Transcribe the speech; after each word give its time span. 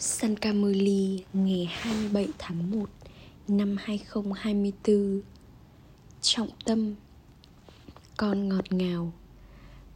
Sankamuli, 0.00 1.24
ngày 1.32 1.68
27 1.72 2.28
tháng 2.38 2.70
1 2.70 2.90
năm 3.48 3.76
2024 3.78 5.20
Trọng 6.20 6.48
tâm, 6.64 6.94
Con 8.16 8.48
ngọt 8.48 8.72
ngào. 8.72 9.12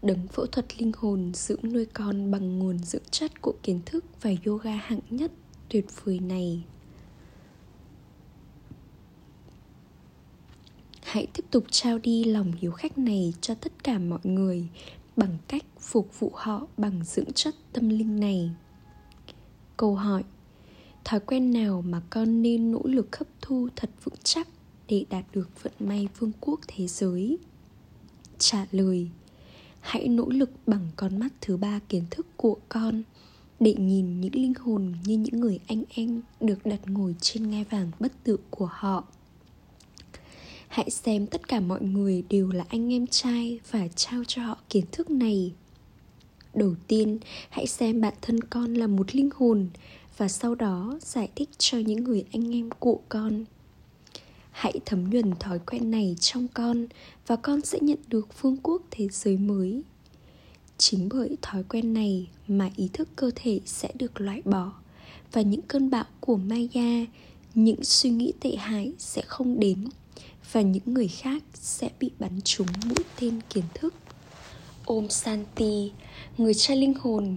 Đấng 0.02 0.28
phẫu 0.28 0.46
thuật 0.46 0.78
linh 0.78 0.92
hồn 0.96 1.32
dưỡng 1.34 1.72
nuôi 1.72 1.84
con 1.84 2.30
bằng 2.30 2.58
nguồn 2.58 2.78
dưỡng 2.78 3.02
chất 3.10 3.42
của 3.42 3.54
kiến 3.62 3.80
thức 3.86 4.04
và 4.20 4.30
yoga 4.46 4.70
hạng 4.74 5.00
nhất 5.10 5.32
tuyệt 5.68 5.86
vời 6.04 6.18
này. 6.18 6.62
Hãy 11.02 11.26
tiếp 11.34 11.44
tục 11.50 11.64
trao 11.70 11.98
đi 11.98 12.24
lòng 12.24 12.52
hiếu 12.60 12.72
khách 12.72 12.98
này 12.98 13.34
cho 13.40 13.54
tất 13.54 13.72
cả 13.84 13.98
mọi 13.98 14.20
người 14.22 14.68
bằng 15.16 15.38
cách 15.48 15.64
phục 15.80 16.20
vụ 16.20 16.32
họ 16.34 16.66
bằng 16.76 17.04
dưỡng 17.04 17.32
chất 17.32 17.54
tâm 17.72 17.88
linh 17.88 18.20
này 18.20 18.50
câu 19.76 19.94
hỏi, 19.94 20.24
thói 21.04 21.20
quen 21.20 21.52
nào 21.52 21.82
mà 21.86 22.00
con 22.10 22.42
nên 22.42 22.72
nỗ 22.72 22.80
lực 22.84 23.16
hấp 23.16 23.28
thu 23.40 23.68
thật 23.76 23.90
vững 24.04 24.14
chắc 24.24 24.48
để 24.88 25.04
đạt 25.10 25.24
được 25.32 25.62
vận 25.62 25.72
may 25.78 26.08
vương 26.18 26.32
quốc 26.40 26.60
thế 26.68 26.86
giới? 26.86 27.38
Trả 28.38 28.66
lời, 28.70 29.08
hãy 29.80 30.08
nỗ 30.08 30.28
lực 30.28 30.50
bằng 30.66 30.88
con 30.96 31.18
mắt 31.18 31.32
thứ 31.40 31.56
ba 31.56 31.80
kiến 31.88 32.04
thức 32.10 32.26
của 32.36 32.56
con 32.68 33.02
để 33.60 33.74
nhìn 33.78 34.20
những 34.20 34.34
linh 34.34 34.54
hồn 34.54 34.94
như 35.04 35.16
những 35.18 35.40
người 35.40 35.58
anh 35.66 35.82
em 35.88 36.22
được 36.40 36.66
đặt 36.66 36.80
ngồi 36.86 37.14
trên 37.20 37.50
ngai 37.50 37.64
vàng 37.64 37.90
bất 38.00 38.12
tử 38.24 38.38
của 38.50 38.68
họ. 38.72 39.04
Hãy 40.68 40.90
xem 40.90 41.26
tất 41.26 41.48
cả 41.48 41.60
mọi 41.60 41.82
người 41.82 42.24
đều 42.28 42.50
là 42.50 42.64
anh 42.68 42.92
em 42.92 43.06
trai 43.06 43.60
và 43.70 43.88
trao 43.88 44.24
cho 44.24 44.42
họ 44.42 44.58
kiến 44.68 44.84
thức 44.92 45.10
này 45.10 45.52
đầu 46.54 46.74
tiên, 46.88 47.18
hãy 47.50 47.66
xem 47.66 48.00
bản 48.00 48.14
thân 48.22 48.40
con 48.40 48.74
là 48.74 48.86
một 48.86 49.14
linh 49.14 49.30
hồn 49.34 49.68
và 50.16 50.28
sau 50.28 50.54
đó 50.54 50.98
giải 51.00 51.28
thích 51.36 51.48
cho 51.58 51.78
những 51.78 52.04
người 52.04 52.24
anh 52.32 52.54
em 52.54 52.70
của 52.78 53.00
con. 53.08 53.44
Hãy 54.50 54.80
thấm 54.86 55.10
nhuần 55.10 55.32
thói 55.40 55.58
quen 55.58 55.90
này 55.90 56.16
trong 56.20 56.48
con 56.54 56.86
và 57.26 57.36
con 57.36 57.60
sẽ 57.60 57.78
nhận 57.80 57.98
được 58.08 58.28
phương 58.34 58.56
quốc 58.62 58.82
thế 58.90 59.08
giới 59.10 59.36
mới. 59.36 59.82
Chính 60.78 61.08
bởi 61.08 61.36
thói 61.42 61.62
quen 61.62 61.94
này 61.94 62.28
mà 62.48 62.70
ý 62.76 62.88
thức 62.92 63.08
cơ 63.16 63.30
thể 63.34 63.60
sẽ 63.64 63.92
được 63.98 64.20
loại 64.20 64.42
bỏ 64.44 64.72
và 65.32 65.42
những 65.42 65.62
cơn 65.62 65.90
bão 65.90 66.04
của 66.20 66.36
maya, 66.36 67.06
những 67.54 67.84
suy 67.84 68.10
nghĩ 68.10 68.32
tệ 68.40 68.56
hại 68.56 68.92
sẽ 68.98 69.22
không 69.26 69.60
đến 69.60 69.84
và 70.52 70.60
những 70.60 70.94
người 70.94 71.08
khác 71.08 71.42
sẽ 71.54 71.90
bị 72.00 72.10
bắn 72.18 72.40
trúng 72.44 72.66
mũi 72.84 73.04
tên 73.20 73.40
kiến 73.50 73.64
thức 73.74 73.94
ôm 74.84 75.08
santi, 75.08 75.92
người 76.38 76.54
cha 76.54 76.74
linh 76.74 76.94
hồn, 77.00 77.36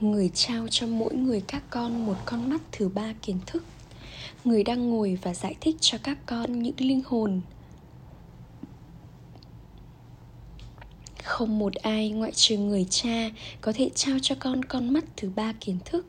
người 0.00 0.30
trao 0.34 0.68
cho 0.70 0.86
mỗi 0.86 1.14
người 1.14 1.40
các 1.46 1.62
con 1.70 2.06
một 2.06 2.16
con 2.24 2.50
mắt 2.50 2.60
thứ 2.72 2.88
ba 2.88 3.14
kiến 3.22 3.38
thức. 3.46 3.64
Người 4.44 4.64
đang 4.64 4.90
ngồi 4.90 5.18
và 5.22 5.34
giải 5.34 5.56
thích 5.60 5.76
cho 5.80 5.98
các 6.02 6.18
con 6.26 6.62
những 6.62 6.74
linh 6.78 7.02
hồn. 7.06 7.40
Không 11.24 11.58
một 11.58 11.74
ai 11.74 12.10
ngoại 12.10 12.32
trừ 12.32 12.58
người 12.58 12.86
cha 12.90 13.30
có 13.60 13.72
thể 13.74 13.90
trao 13.94 14.18
cho 14.22 14.34
con 14.38 14.64
con 14.64 14.92
mắt 14.92 15.04
thứ 15.16 15.30
ba 15.36 15.52
kiến 15.60 15.78
thức. 15.84 16.06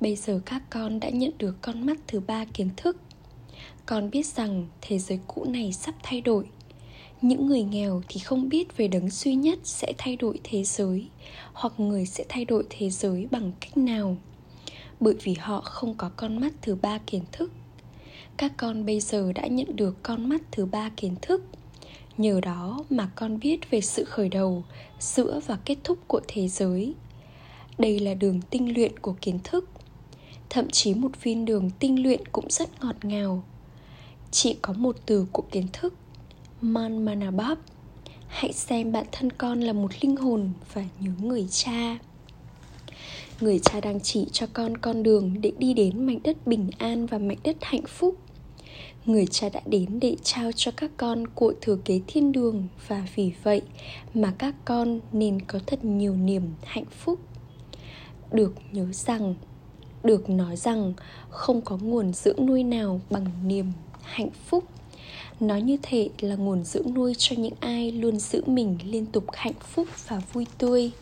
Bây 0.00 0.16
giờ 0.16 0.40
các 0.46 0.62
con 0.70 1.00
đã 1.00 1.08
nhận 1.08 1.32
được 1.38 1.56
con 1.60 1.86
mắt 1.86 1.98
thứ 2.06 2.20
ba 2.20 2.44
kiến 2.44 2.70
thức. 2.76 2.96
Con 3.86 4.10
biết 4.10 4.26
rằng 4.26 4.66
thế 4.80 4.98
giới 4.98 5.20
cũ 5.26 5.44
này 5.44 5.72
sắp 5.72 5.94
thay 6.02 6.20
đổi 6.20 6.44
những 7.22 7.46
người 7.46 7.62
nghèo 7.62 8.02
thì 8.08 8.20
không 8.20 8.48
biết 8.48 8.76
về 8.76 8.88
đấng 8.88 9.10
duy 9.10 9.34
nhất 9.34 9.58
sẽ 9.64 9.92
thay 9.98 10.16
đổi 10.16 10.40
thế 10.44 10.64
giới, 10.64 11.08
hoặc 11.52 11.80
người 11.80 12.06
sẽ 12.06 12.24
thay 12.28 12.44
đổi 12.44 12.64
thế 12.70 12.90
giới 12.90 13.28
bằng 13.30 13.52
cách 13.60 13.76
nào. 13.76 14.16
Bởi 15.00 15.14
vì 15.22 15.34
họ 15.34 15.60
không 15.60 15.94
có 15.94 16.10
con 16.16 16.40
mắt 16.40 16.52
thứ 16.62 16.74
ba 16.82 16.98
kiến 16.98 17.22
thức. 17.32 17.52
Các 18.36 18.52
con 18.56 18.86
bây 18.86 19.00
giờ 19.00 19.32
đã 19.32 19.46
nhận 19.46 19.76
được 19.76 20.02
con 20.02 20.28
mắt 20.28 20.42
thứ 20.50 20.66
ba 20.66 20.90
kiến 20.96 21.14
thức. 21.22 21.44
Nhờ 22.18 22.40
đó 22.40 22.84
mà 22.90 23.10
con 23.14 23.38
biết 23.38 23.70
về 23.70 23.80
sự 23.80 24.04
khởi 24.04 24.28
đầu, 24.28 24.64
giữa 25.00 25.40
và 25.46 25.58
kết 25.64 25.76
thúc 25.84 25.98
của 26.08 26.20
thế 26.28 26.48
giới. 26.48 26.94
Đây 27.78 27.98
là 27.98 28.14
đường 28.14 28.40
tinh 28.50 28.74
luyện 28.74 28.98
của 28.98 29.14
kiến 29.20 29.38
thức. 29.44 29.68
Thậm 30.50 30.70
chí 30.70 30.94
một 30.94 31.10
viên 31.22 31.44
đường 31.44 31.70
tinh 31.78 32.02
luyện 32.02 32.26
cũng 32.32 32.50
rất 32.50 32.80
ngọt 32.80 33.04
ngào. 33.04 33.44
Chỉ 34.30 34.56
có 34.62 34.72
một 34.72 34.96
từ 35.06 35.26
của 35.32 35.44
kiến 35.50 35.66
thức. 35.72 35.94
Man 36.64 37.04
Manabab 37.04 37.58
Hãy 38.26 38.52
xem 38.52 38.92
bản 38.92 39.06
thân 39.12 39.32
con 39.32 39.60
là 39.60 39.72
một 39.72 39.90
linh 40.00 40.16
hồn 40.16 40.50
và 40.74 40.84
nhớ 41.00 41.10
người 41.20 41.46
cha. 41.50 41.98
Người 43.40 43.58
cha 43.58 43.80
đang 43.80 44.00
chỉ 44.00 44.26
cho 44.32 44.46
con 44.52 44.76
con 44.76 45.02
đường 45.02 45.40
để 45.40 45.52
đi 45.58 45.74
đến 45.74 46.06
mảnh 46.06 46.18
đất 46.24 46.46
bình 46.46 46.70
an 46.78 47.06
và 47.06 47.18
mảnh 47.18 47.38
đất 47.44 47.56
hạnh 47.60 47.86
phúc. 47.86 48.18
Người 49.06 49.26
cha 49.26 49.48
đã 49.48 49.60
đến 49.66 50.00
để 50.00 50.16
trao 50.22 50.52
cho 50.52 50.70
các 50.76 50.90
con 50.96 51.26
cội 51.26 51.54
thừa 51.60 51.76
kế 51.84 52.00
thiên 52.06 52.32
đường 52.32 52.68
Và 52.88 53.06
vì 53.14 53.32
vậy 53.42 53.62
mà 54.14 54.34
các 54.38 54.54
con 54.64 55.00
nên 55.12 55.40
có 55.42 55.58
thật 55.66 55.84
nhiều 55.84 56.16
niềm 56.16 56.42
hạnh 56.64 56.90
phúc. 56.90 57.18
Được 58.32 58.54
nhớ 58.72 58.86
rằng, 58.92 59.34
Được 60.04 60.30
nói 60.30 60.56
rằng 60.56 60.92
không 61.30 61.60
có 61.60 61.76
nguồn 61.76 62.12
dưỡng 62.12 62.46
nuôi 62.46 62.64
nào 62.64 63.00
bằng 63.10 63.26
niềm 63.46 63.66
hạnh 64.02 64.30
phúc 64.46 64.64
nó 65.42 65.56
như 65.56 65.76
thể 65.82 66.08
là 66.20 66.34
nguồn 66.34 66.64
dưỡng 66.64 66.94
nuôi 66.94 67.14
cho 67.18 67.36
những 67.38 67.54
ai 67.60 67.92
luôn 67.92 68.18
giữ 68.18 68.42
mình 68.46 68.78
liên 68.84 69.06
tục 69.06 69.24
hạnh 69.32 69.60
phúc 69.74 69.88
và 70.08 70.22
vui 70.32 70.46
tươi 70.58 70.92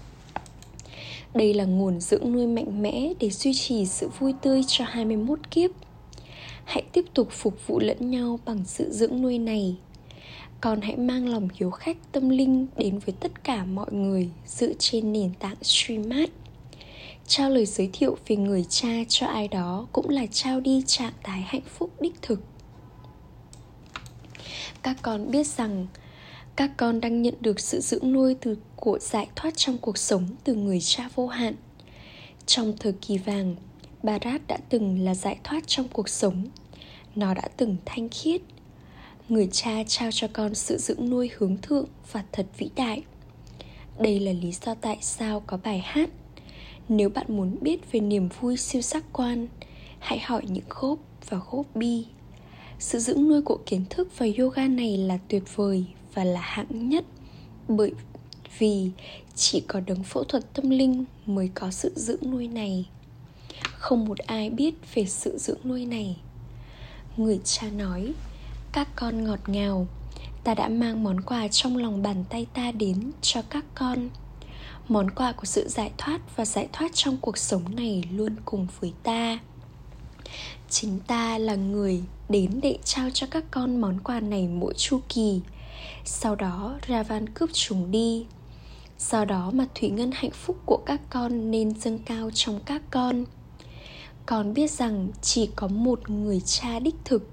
đây 1.35 1.55
là 1.55 1.65
nguồn 1.65 2.01
dưỡng 2.01 2.33
nuôi 2.33 2.47
mạnh 2.47 2.83
mẽ 2.83 3.13
để 3.21 3.31
duy 3.31 3.53
trì 3.55 3.87
sự 3.87 4.09
vui 4.19 4.35
tươi 4.43 4.63
cho 4.67 4.85
21 4.89 5.39
kiếp. 5.51 5.71
Hãy 6.65 6.83
tiếp 6.93 7.05
tục 7.15 7.29
phục 7.31 7.67
vụ 7.67 7.79
lẫn 7.79 8.11
nhau 8.11 8.39
bằng 8.45 8.65
sự 8.67 8.91
dưỡng 8.91 9.23
nuôi 9.23 9.39
này. 9.39 9.77
Còn 10.61 10.81
hãy 10.81 10.97
mang 10.97 11.29
lòng 11.29 11.49
hiếu 11.55 11.71
khách 11.71 11.97
tâm 12.13 12.29
linh 12.29 12.67
đến 12.77 12.99
với 12.99 13.15
tất 13.21 13.45
cả 13.45 13.65
mọi 13.65 13.93
người 13.93 14.29
dựa 14.47 14.73
trên 14.79 15.13
nền 15.13 15.31
tảng 15.39 15.57
streamat. 15.63 16.31
Trao 17.27 17.51
lời 17.51 17.67
giới 17.67 17.91
thiệu 17.93 18.17
về 18.27 18.37
người 18.37 18.65
cha 18.69 19.05
cho 19.09 19.27
ai 19.27 19.49
đó 19.49 19.87
cũng 19.93 20.09
là 20.09 20.27
trao 20.27 20.61
đi 20.61 20.83
trạng 20.87 21.13
thái 21.23 21.43
hạnh 21.47 21.63
phúc 21.79 21.91
đích 22.01 22.23
thực 22.23 22.50
các 24.83 24.97
con 25.03 25.31
biết 25.31 25.47
rằng 25.47 25.87
các 26.57 26.71
con 26.77 27.01
đang 27.01 27.23
nhận 27.23 27.35
được 27.41 27.61
sự 27.61 27.81
dưỡng 27.81 28.13
nuôi 28.13 28.35
từ 28.41 28.57
của 28.77 28.99
giải 28.99 29.29
thoát 29.37 29.57
trong 29.57 29.79
cuộc 29.79 29.99
sống 29.99 30.27
từ 30.45 30.55
người 30.55 30.81
cha 30.81 31.09
vô 31.15 31.27
hạn. 31.27 31.55
Trong 32.47 32.77
thời 32.81 32.93
kỳ 32.93 33.19
vàng, 33.19 33.57
barat 34.03 34.47
đã 34.49 34.59
từng 34.69 35.05
là 35.05 35.15
giải 35.15 35.39
thoát 35.45 35.67
trong 35.67 35.89
cuộc 35.89 36.09
sống. 36.09 36.47
Nó 37.15 37.35
đã 37.35 37.43
từng 37.57 37.77
thanh 37.85 38.09
khiết. 38.09 38.41
Người 39.29 39.49
cha 39.53 39.83
trao 39.87 40.11
cho 40.13 40.29
con 40.33 40.55
sự 40.55 40.79
dưỡng 40.79 41.11
nuôi 41.11 41.31
hướng 41.39 41.57
thượng 41.57 41.87
và 42.13 42.25
thật 42.33 42.47
vĩ 42.59 42.71
đại. 42.77 43.03
Đây 43.99 44.21
là 44.21 44.33
lý 44.33 44.53
do 44.53 44.75
tại 44.75 44.99
sao 45.01 45.41
có 45.47 45.59
bài 45.65 45.79
hát, 45.79 46.11
nếu 46.89 47.09
bạn 47.09 47.27
muốn 47.29 47.57
biết 47.61 47.93
về 47.93 48.01
niềm 48.01 48.29
vui 48.41 48.57
siêu 48.57 48.83
sắc 48.83 49.05
quan, 49.13 49.47
hãy 49.99 50.19
hỏi 50.19 50.43
những 50.49 50.69
khốp 50.69 50.99
và 51.29 51.41
khốp 51.41 51.77
bi 51.77 52.05
sự 52.81 52.99
dưỡng 52.99 53.29
nuôi 53.29 53.43
của 53.43 53.59
kiến 53.67 53.85
thức 53.91 54.09
và 54.19 54.27
yoga 54.39 54.69
này 54.69 54.97
là 54.97 55.19
tuyệt 55.29 55.43
vời 55.57 55.85
và 56.15 56.25
là 56.25 56.41
hạng 56.41 56.89
nhất 56.89 57.05
bởi 57.69 57.93
vì 58.59 58.91
chỉ 59.35 59.61
có 59.61 59.81
đấng 59.81 60.03
phẫu 60.03 60.25
thuật 60.25 60.55
tâm 60.55 60.71
linh 60.71 61.05
mới 61.27 61.51
có 61.55 61.71
sự 61.71 61.93
dưỡng 61.97 62.31
nuôi 62.31 62.49
này. 62.49 62.89
Không 63.73 64.05
một 64.05 64.19
ai 64.19 64.51
biết 64.51 64.75
về 64.95 65.05
sự 65.05 65.39
dưỡng 65.39 65.59
nuôi 65.65 65.87
này. 65.87 66.17
Người 67.17 67.41
cha 67.45 67.71
nói, 67.71 68.13
các 68.73 68.89
con 68.97 69.25
ngọt 69.25 69.49
ngào, 69.49 69.87
ta 70.45 70.55
đã 70.55 70.69
mang 70.69 71.05
món 71.05 71.21
quà 71.21 71.49
trong 71.49 71.77
lòng 71.77 72.03
bàn 72.03 72.25
tay 72.31 72.47
ta 72.55 72.73
đến 72.73 73.11
cho 73.23 73.43
các 73.43 73.65
con. 73.75 74.09
Món 74.89 75.11
quà 75.11 75.33
của 75.33 75.45
sự 75.45 75.69
giải 75.69 75.91
thoát 75.99 76.37
và 76.37 76.45
giải 76.45 76.69
thoát 76.73 76.91
trong 76.95 77.17
cuộc 77.21 77.39
sống 77.39 77.77
này 77.77 78.05
luôn 78.13 78.37
cùng 78.45 78.67
với 78.81 78.93
ta. 79.03 79.39
Chính 80.71 80.99
ta 81.07 81.39
là 81.39 81.55
người 81.55 82.03
đến 82.31 82.51
để 82.63 82.79
trao 82.85 83.11
cho 83.11 83.27
các 83.31 83.45
con 83.51 83.81
món 83.81 84.01
quà 84.01 84.21
này 84.21 84.49
mỗi 84.49 84.75
chu 84.75 85.01
kỳ. 85.09 85.41
Sau 86.05 86.35
đó, 86.35 86.79
ravan 86.89 87.29
cướp 87.29 87.51
chúng 87.53 87.91
đi. 87.91 88.27
Do 88.99 89.25
đó 89.25 89.51
mà 89.55 89.67
thủy 89.75 89.89
ngân 89.89 90.11
hạnh 90.15 90.31
phúc 90.31 90.57
của 90.67 90.79
các 90.87 91.01
con 91.11 91.51
nên 91.51 91.71
dâng 91.81 91.99
cao 91.99 92.31
trong 92.35 92.61
các 92.65 92.83
con. 92.91 93.25
Con 94.27 94.55
biết 94.55 94.71
rằng 94.71 95.09
chỉ 95.23 95.51
có 95.57 95.69
một 95.69 96.11
người 96.11 96.41
cha 96.41 96.79
đích 96.79 96.95
thực, 97.05 97.29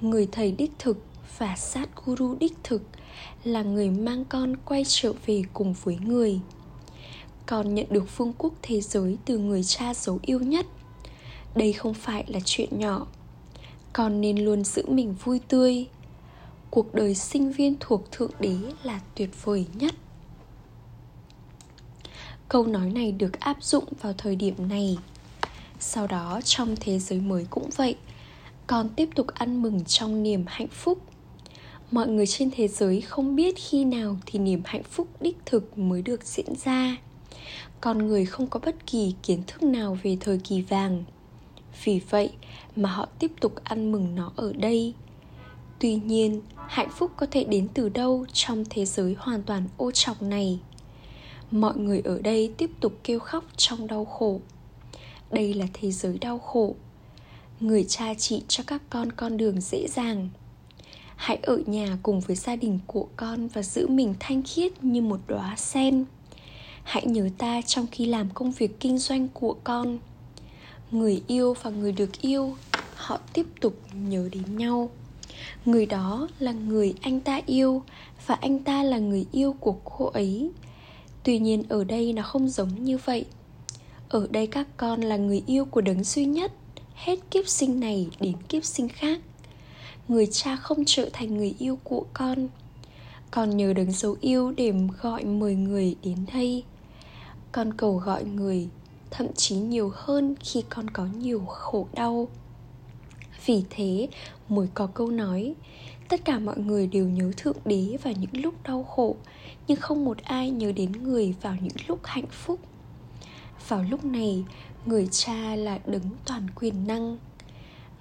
người 0.00 0.28
thầy 0.32 0.52
đích 0.52 0.72
thực 0.78 1.04
và 1.38 1.56
sát 1.56 1.88
guru 2.04 2.34
đích 2.34 2.54
thực 2.64 2.82
là 3.44 3.62
người 3.62 3.90
mang 3.90 4.24
con 4.24 4.56
quay 4.56 4.84
trở 4.88 5.12
về 5.26 5.42
cùng 5.52 5.74
với 5.82 5.98
người. 6.04 6.40
Con 7.46 7.74
nhận 7.74 7.86
được 7.90 8.08
phương 8.08 8.32
quốc 8.38 8.52
thế 8.62 8.80
giới 8.80 9.18
từ 9.24 9.38
người 9.38 9.64
cha 9.64 9.94
dấu 9.94 10.18
yêu 10.22 10.40
nhất. 10.40 10.66
Đây 11.54 11.72
không 11.72 11.94
phải 11.94 12.24
là 12.28 12.40
chuyện 12.44 12.78
nhỏ 12.78 13.06
con 13.92 14.20
nên 14.20 14.44
luôn 14.44 14.64
giữ 14.64 14.82
mình 14.88 15.14
vui 15.24 15.40
tươi. 15.48 15.86
Cuộc 16.70 16.94
đời 16.94 17.14
sinh 17.14 17.52
viên 17.52 17.76
thuộc 17.80 18.12
thượng 18.12 18.30
đế 18.40 18.56
là 18.82 19.00
tuyệt 19.14 19.44
vời 19.44 19.66
nhất. 19.74 19.94
Câu 22.48 22.66
nói 22.66 22.90
này 22.90 23.12
được 23.12 23.40
áp 23.40 23.56
dụng 23.60 23.84
vào 24.00 24.12
thời 24.18 24.36
điểm 24.36 24.68
này. 24.68 24.98
Sau 25.80 26.06
đó, 26.06 26.40
trong 26.44 26.76
thế 26.80 26.98
giới 26.98 27.20
mới 27.20 27.46
cũng 27.50 27.70
vậy, 27.76 27.96
con 28.66 28.88
tiếp 28.96 29.08
tục 29.14 29.26
ăn 29.26 29.62
mừng 29.62 29.84
trong 29.84 30.22
niềm 30.22 30.44
hạnh 30.46 30.68
phúc. 30.68 30.98
Mọi 31.90 32.08
người 32.08 32.26
trên 32.26 32.50
thế 32.50 32.68
giới 32.68 33.00
không 33.00 33.36
biết 33.36 33.54
khi 33.58 33.84
nào 33.84 34.16
thì 34.26 34.38
niềm 34.38 34.62
hạnh 34.64 34.82
phúc 34.82 35.08
đích 35.20 35.36
thực 35.46 35.78
mới 35.78 36.02
được 36.02 36.24
diễn 36.24 36.54
ra. 36.64 36.96
Con 37.80 37.98
người 37.98 38.26
không 38.26 38.46
có 38.46 38.60
bất 38.64 38.86
kỳ 38.86 39.14
kiến 39.22 39.42
thức 39.46 39.62
nào 39.62 39.98
về 40.02 40.16
thời 40.20 40.38
kỳ 40.38 40.62
vàng 40.62 41.04
vì 41.84 42.00
vậy 42.10 42.30
mà 42.76 42.90
họ 42.90 43.08
tiếp 43.18 43.32
tục 43.40 43.54
ăn 43.64 43.92
mừng 43.92 44.14
nó 44.14 44.32
ở 44.36 44.52
đây. 44.52 44.94
Tuy 45.78 45.94
nhiên, 45.94 46.40
hạnh 46.68 46.90
phúc 46.90 47.10
có 47.16 47.26
thể 47.30 47.44
đến 47.44 47.68
từ 47.74 47.88
đâu 47.88 48.26
trong 48.32 48.64
thế 48.70 48.84
giới 48.84 49.16
hoàn 49.18 49.42
toàn 49.42 49.68
ô 49.76 49.90
trọc 49.90 50.22
này? 50.22 50.58
Mọi 51.50 51.76
người 51.76 52.00
ở 52.04 52.18
đây 52.18 52.52
tiếp 52.56 52.70
tục 52.80 52.92
kêu 53.04 53.18
khóc 53.18 53.44
trong 53.56 53.86
đau 53.86 54.04
khổ. 54.04 54.40
Đây 55.30 55.54
là 55.54 55.66
thế 55.72 55.90
giới 55.90 56.18
đau 56.18 56.38
khổ. 56.38 56.74
Người 57.60 57.84
cha 57.88 58.14
chỉ 58.14 58.42
cho 58.48 58.64
các 58.66 58.82
con 58.90 59.12
con 59.12 59.36
đường 59.36 59.60
dễ 59.60 59.86
dàng. 59.88 60.28
Hãy 61.16 61.38
ở 61.42 61.58
nhà 61.66 61.98
cùng 62.02 62.20
với 62.20 62.36
gia 62.36 62.56
đình 62.56 62.78
của 62.86 63.06
con 63.16 63.48
và 63.48 63.62
giữ 63.62 63.88
mình 63.88 64.14
thanh 64.20 64.42
khiết 64.42 64.84
như 64.84 65.02
một 65.02 65.20
đóa 65.26 65.56
sen. 65.56 66.04
Hãy 66.82 67.06
nhớ 67.06 67.28
ta 67.38 67.60
trong 67.66 67.86
khi 67.92 68.06
làm 68.06 68.30
công 68.34 68.52
việc 68.52 68.80
kinh 68.80 68.98
doanh 68.98 69.28
của 69.28 69.56
con 69.64 69.98
người 70.92 71.22
yêu 71.26 71.54
và 71.62 71.70
người 71.70 71.92
được 71.92 72.20
yêu, 72.20 72.56
họ 72.94 73.18
tiếp 73.32 73.46
tục 73.60 73.74
nhớ 73.94 74.28
đến 74.32 74.56
nhau. 74.56 74.90
Người 75.64 75.86
đó 75.86 76.28
là 76.38 76.52
người 76.52 76.94
anh 77.00 77.20
ta 77.20 77.40
yêu 77.46 77.82
và 78.26 78.34
anh 78.34 78.58
ta 78.58 78.82
là 78.82 78.98
người 78.98 79.26
yêu 79.32 79.54
của 79.60 79.76
cô 79.84 80.04
ấy. 80.04 80.50
Tuy 81.22 81.38
nhiên 81.38 81.62
ở 81.68 81.84
đây 81.84 82.12
nó 82.12 82.22
không 82.22 82.48
giống 82.48 82.84
như 82.84 82.98
vậy. 83.04 83.24
Ở 84.08 84.26
đây 84.30 84.46
các 84.46 84.68
con 84.76 85.00
là 85.00 85.16
người 85.16 85.42
yêu 85.46 85.64
của 85.64 85.80
đấng 85.80 86.04
duy 86.04 86.24
nhất, 86.24 86.52
hết 86.94 87.18
kiếp 87.30 87.48
sinh 87.48 87.80
này 87.80 88.08
đến 88.20 88.34
kiếp 88.48 88.64
sinh 88.64 88.88
khác. 88.88 89.20
Người 90.08 90.26
cha 90.26 90.56
không 90.56 90.84
trở 90.86 91.08
thành 91.12 91.36
người 91.36 91.54
yêu 91.58 91.78
của 91.84 92.04
con. 92.12 92.48
Con 93.30 93.56
nhớ 93.56 93.72
đấng 93.72 93.92
dấu 93.92 94.16
yêu 94.20 94.50
để 94.56 94.72
gọi 95.02 95.24
mời 95.24 95.54
người 95.54 95.96
đến 96.04 96.16
đây. 96.34 96.64
Con 97.52 97.74
cầu 97.74 97.96
gọi 97.96 98.24
người 98.24 98.68
thậm 99.12 99.26
chí 99.36 99.56
nhiều 99.56 99.92
hơn 99.94 100.34
khi 100.40 100.64
con 100.68 100.90
có 100.90 101.06
nhiều 101.16 101.44
khổ 101.46 101.88
đau. 101.94 102.28
Vì 103.46 103.64
thế, 103.70 104.08
mới 104.48 104.68
có 104.74 104.86
câu 104.86 105.10
nói, 105.10 105.54
tất 106.08 106.24
cả 106.24 106.38
mọi 106.38 106.58
người 106.58 106.86
đều 106.86 107.08
nhớ 107.08 107.32
thượng 107.36 107.56
đế 107.64 107.96
vào 108.02 108.14
những 108.16 108.42
lúc 108.42 108.54
đau 108.64 108.84
khổ, 108.84 109.16
nhưng 109.66 109.80
không 109.80 110.04
một 110.04 110.18
ai 110.22 110.50
nhớ 110.50 110.72
đến 110.72 110.92
người 110.92 111.34
vào 111.42 111.56
những 111.60 111.76
lúc 111.86 112.00
hạnh 112.04 112.26
phúc. 112.30 112.60
Vào 113.68 113.82
lúc 113.82 114.04
này, 114.04 114.44
người 114.86 115.08
cha 115.10 115.56
là 115.56 115.78
đứng 115.86 116.10
toàn 116.24 116.46
quyền 116.54 116.86
năng. 116.86 117.18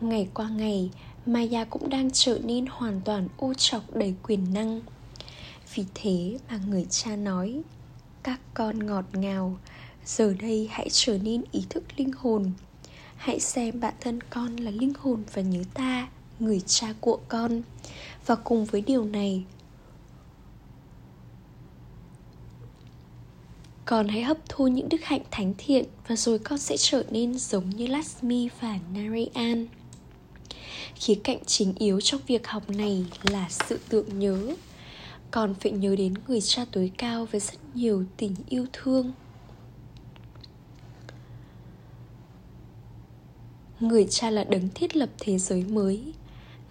Ngày 0.02 0.28
qua 0.34 0.50
ngày, 0.50 0.92
maya 1.26 1.64
cũng 1.66 1.90
đang 1.90 2.10
trở 2.14 2.40
nên 2.44 2.66
hoàn 2.70 3.02
toàn 3.06 3.28
ô 3.38 3.54
trọc 3.54 3.96
đầy 3.96 4.16
quyền 4.24 4.54
năng. 4.54 4.82
Vì 5.76 5.86
thế 5.94 6.38
mà 6.50 6.60
người 6.68 6.86
cha 6.90 7.16
nói, 7.16 7.62
các 8.24 8.40
con 8.54 8.86
ngọt 8.86 9.06
ngào 9.14 9.58
giờ 10.06 10.34
đây 10.40 10.70
hãy 10.72 10.88
trở 10.92 11.18
nên 11.18 11.44
ý 11.52 11.64
thức 11.70 11.84
linh 11.98 12.12
hồn 12.18 12.52
hãy 13.16 13.40
xem 13.40 13.80
bản 13.80 13.94
thân 14.00 14.20
con 14.30 14.56
là 14.56 14.72
linh 14.72 14.94
hồn 15.00 15.24
và 15.34 15.42
nhớ 15.42 15.64
ta, 15.74 16.08
người 16.40 16.62
cha 16.66 16.94
của 17.00 17.20
con 17.28 17.62
và 18.26 18.36
cùng 18.36 18.66
với 18.66 18.82
điều 18.82 19.06
này, 19.06 19.44
con 23.86 24.08
hãy 24.08 24.24
hấp 24.24 24.38
thu 24.50 24.68
những 24.68 24.90
đức 24.90 25.04
hạnh 25.04 25.22
thánh 25.32 25.54
thiện 25.58 25.86
và 26.08 26.16
rồi 26.16 26.40
con 26.40 26.58
sẽ 26.58 26.78
trở 26.78 27.04
nên 27.10 27.40
giống 27.40 27.70
như 27.70 27.88
Lasmi 27.88 28.50
và 28.62 28.80
Narayan. 28.94 29.68
Khía 30.96 31.16
cạnh 31.24 31.46
chính 31.46 31.74
yếu 31.78 32.02
trong 32.02 32.22
việc 32.28 32.48
học 32.48 32.70
này 32.70 33.06
là 33.24 33.48
sự 33.50 33.80
tượng 33.90 34.20
nhớ. 34.20 34.56
Con 35.32 35.56
phải 35.60 35.72
nhớ 35.72 35.96
đến 35.96 36.14
người 36.28 36.42
cha 36.42 36.66
tối 36.72 36.92
cao 36.98 37.28
với 37.32 37.42
rất 37.42 37.58
nhiều 37.74 38.04
tình 38.18 38.36
yêu 38.50 38.66
thương. 38.74 39.12
Người 43.82 44.06
cha 44.10 44.30
là 44.30 44.44
đấng 44.44 44.70
thiết 44.76 44.96
lập 44.96 45.10
thế 45.20 45.38
giới 45.38 45.64
mới. 45.64 46.02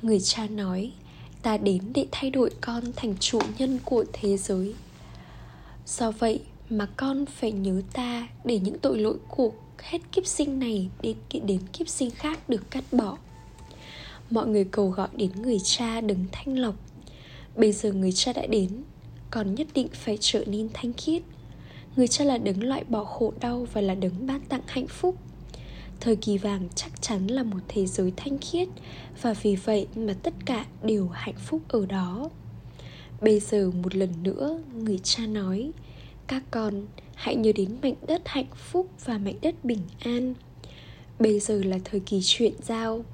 Người 0.02 0.20
cha 0.20 0.46
nói, 0.46 0.92
ta 1.42 1.56
đến 1.56 1.82
để 1.94 2.06
thay 2.10 2.30
đổi 2.30 2.50
con 2.60 2.84
thành 2.96 3.14
chủ 3.20 3.38
nhân 3.58 3.78
của 3.84 4.04
thế 4.12 4.36
giới. 4.36 4.74
Do 5.86 6.10
vậy, 6.10 6.40
mà 6.70 6.86
con 6.96 7.26
phải 7.26 7.52
nhớ 7.52 7.82
ta 7.92 8.28
để 8.44 8.58
những 8.58 8.78
tội 8.78 8.98
lỗi 8.98 9.16
của 9.28 9.52
hết 9.78 9.98
kiếp 10.12 10.26
sinh 10.26 10.58
này 10.58 10.88
đến 11.02 11.16
đến 11.46 11.60
kiếp 11.72 11.88
sinh 11.88 12.10
khác 12.10 12.48
được 12.48 12.70
cắt 12.70 12.84
bỏ 12.92 13.16
mọi 14.30 14.46
người 14.46 14.64
cầu 14.64 14.88
gọi 14.90 15.08
đến 15.12 15.30
người 15.42 15.58
cha 15.64 16.00
đứng 16.00 16.24
thanh 16.32 16.58
lọc 16.58 16.74
bây 17.56 17.72
giờ 17.72 17.92
người 17.92 18.12
cha 18.12 18.32
đã 18.32 18.46
đến 18.46 18.68
còn 19.30 19.54
nhất 19.54 19.66
định 19.74 19.88
phải 19.92 20.18
trở 20.20 20.44
nên 20.46 20.68
thanh 20.74 20.92
khiết 20.92 21.22
người 21.96 22.08
cha 22.08 22.24
là 22.24 22.38
đứng 22.38 22.62
loại 22.62 22.84
bỏ 22.88 23.04
khổ 23.04 23.32
đau 23.40 23.66
và 23.72 23.80
là 23.80 23.94
đứng 23.94 24.26
ban 24.26 24.40
tặng 24.40 24.62
hạnh 24.66 24.86
phúc 24.88 25.16
thời 26.00 26.16
kỳ 26.16 26.38
vàng 26.38 26.68
chắc 26.74 27.02
chắn 27.02 27.26
là 27.26 27.42
một 27.42 27.58
thế 27.68 27.86
giới 27.86 28.12
thanh 28.16 28.38
khiết, 28.38 28.68
và 29.22 29.34
vì 29.42 29.56
vậy 29.56 29.86
mà 29.96 30.14
tất 30.22 30.34
cả 30.46 30.66
đều 30.82 31.08
hạnh 31.08 31.38
phúc 31.46 31.62
ở 31.68 31.86
đó. 31.86 32.30
Bây 33.20 33.40
giờ 33.40 33.70
một 33.82 33.94
lần 33.94 34.10
nữa, 34.22 34.62
người 34.74 35.00
cha 35.02 35.26
nói, 35.26 35.70
các 36.26 36.42
con, 36.50 36.86
hãy 37.14 37.36
nhớ 37.36 37.52
đến 37.52 37.76
mảnh 37.82 37.94
đất 38.06 38.22
hạnh 38.24 38.50
phúc 38.56 38.90
và 39.04 39.18
mảnh 39.18 39.36
đất 39.42 39.64
bình 39.64 39.82
an. 39.98 40.34
Bây 41.18 41.40
giờ 41.40 41.62
là 41.64 41.78
thời 41.84 42.00
kỳ 42.00 42.20
chuyển 42.22 42.52
giao. 42.62 43.04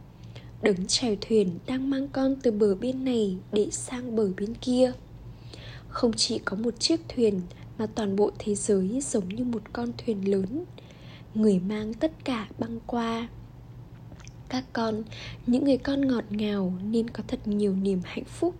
Đứng 0.63 0.87
chèo 0.87 1.17
thuyền 1.21 1.59
đang 1.67 1.91
mang 1.91 2.09
con 2.09 2.37
từ 2.43 2.51
bờ 2.51 2.75
bên 2.75 3.05
này 3.05 3.37
để 3.53 3.69
sang 3.71 4.17
bờ 4.17 4.29
bên 4.37 4.55
kia. 4.55 4.93
Không 5.89 6.13
chỉ 6.13 6.39
có 6.45 6.57
một 6.57 6.81
chiếc 6.81 7.01
thuyền 7.09 7.41
mà 7.79 7.87
toàn 7.87 8.17
bộ 8.17 8.31
thế 8.39 8.55
giới 8.55 9.01
giống 9.01 9.29
như 9.29 9.45
một 9.45 9.63
con 9.73 9.93
thuyền 9.99 10.31
lớn 10.31 10.65
người 11.37 11.59
mang 11.59 11.95
tất 11.95 12.13
cả 12.25 12.49
băng 12.59 12.79
qua. 12.87 13.29
Các 14.49 14.65
con, 14.73 15.03
những 15.47 15.65
người 15.65 15.79
con 15.79 16.09
ngọt 16.09 16.25
ngào 16.31 16.73
nên 16.83 17.11
có 17.11 17.23
thật 17.29 17.49
nhiều 17.49 17.77
niềm 17.77 18.01
hạnh 18.05 18.25
phúc. 18.25 18.55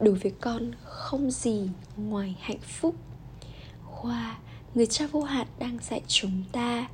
Đối 0.00 0.14
với 0.14 0.32
con, 0.40 0.70
không 0.84 1.30
gì 1.30 1.68
ngoài 1.96 2.36
hạnh 2.40 2.60
phúc. 2.60 2.94
Khoa, 3.84 4.38
người 4.74 4.86
cha 4.86 5.06
vô 5.06 5.22
hạn 5.22 5.46
đang 5.58 5.78
dạy 5.82 6.02
chúng 6.08 6.44
ta. 6.52 6.88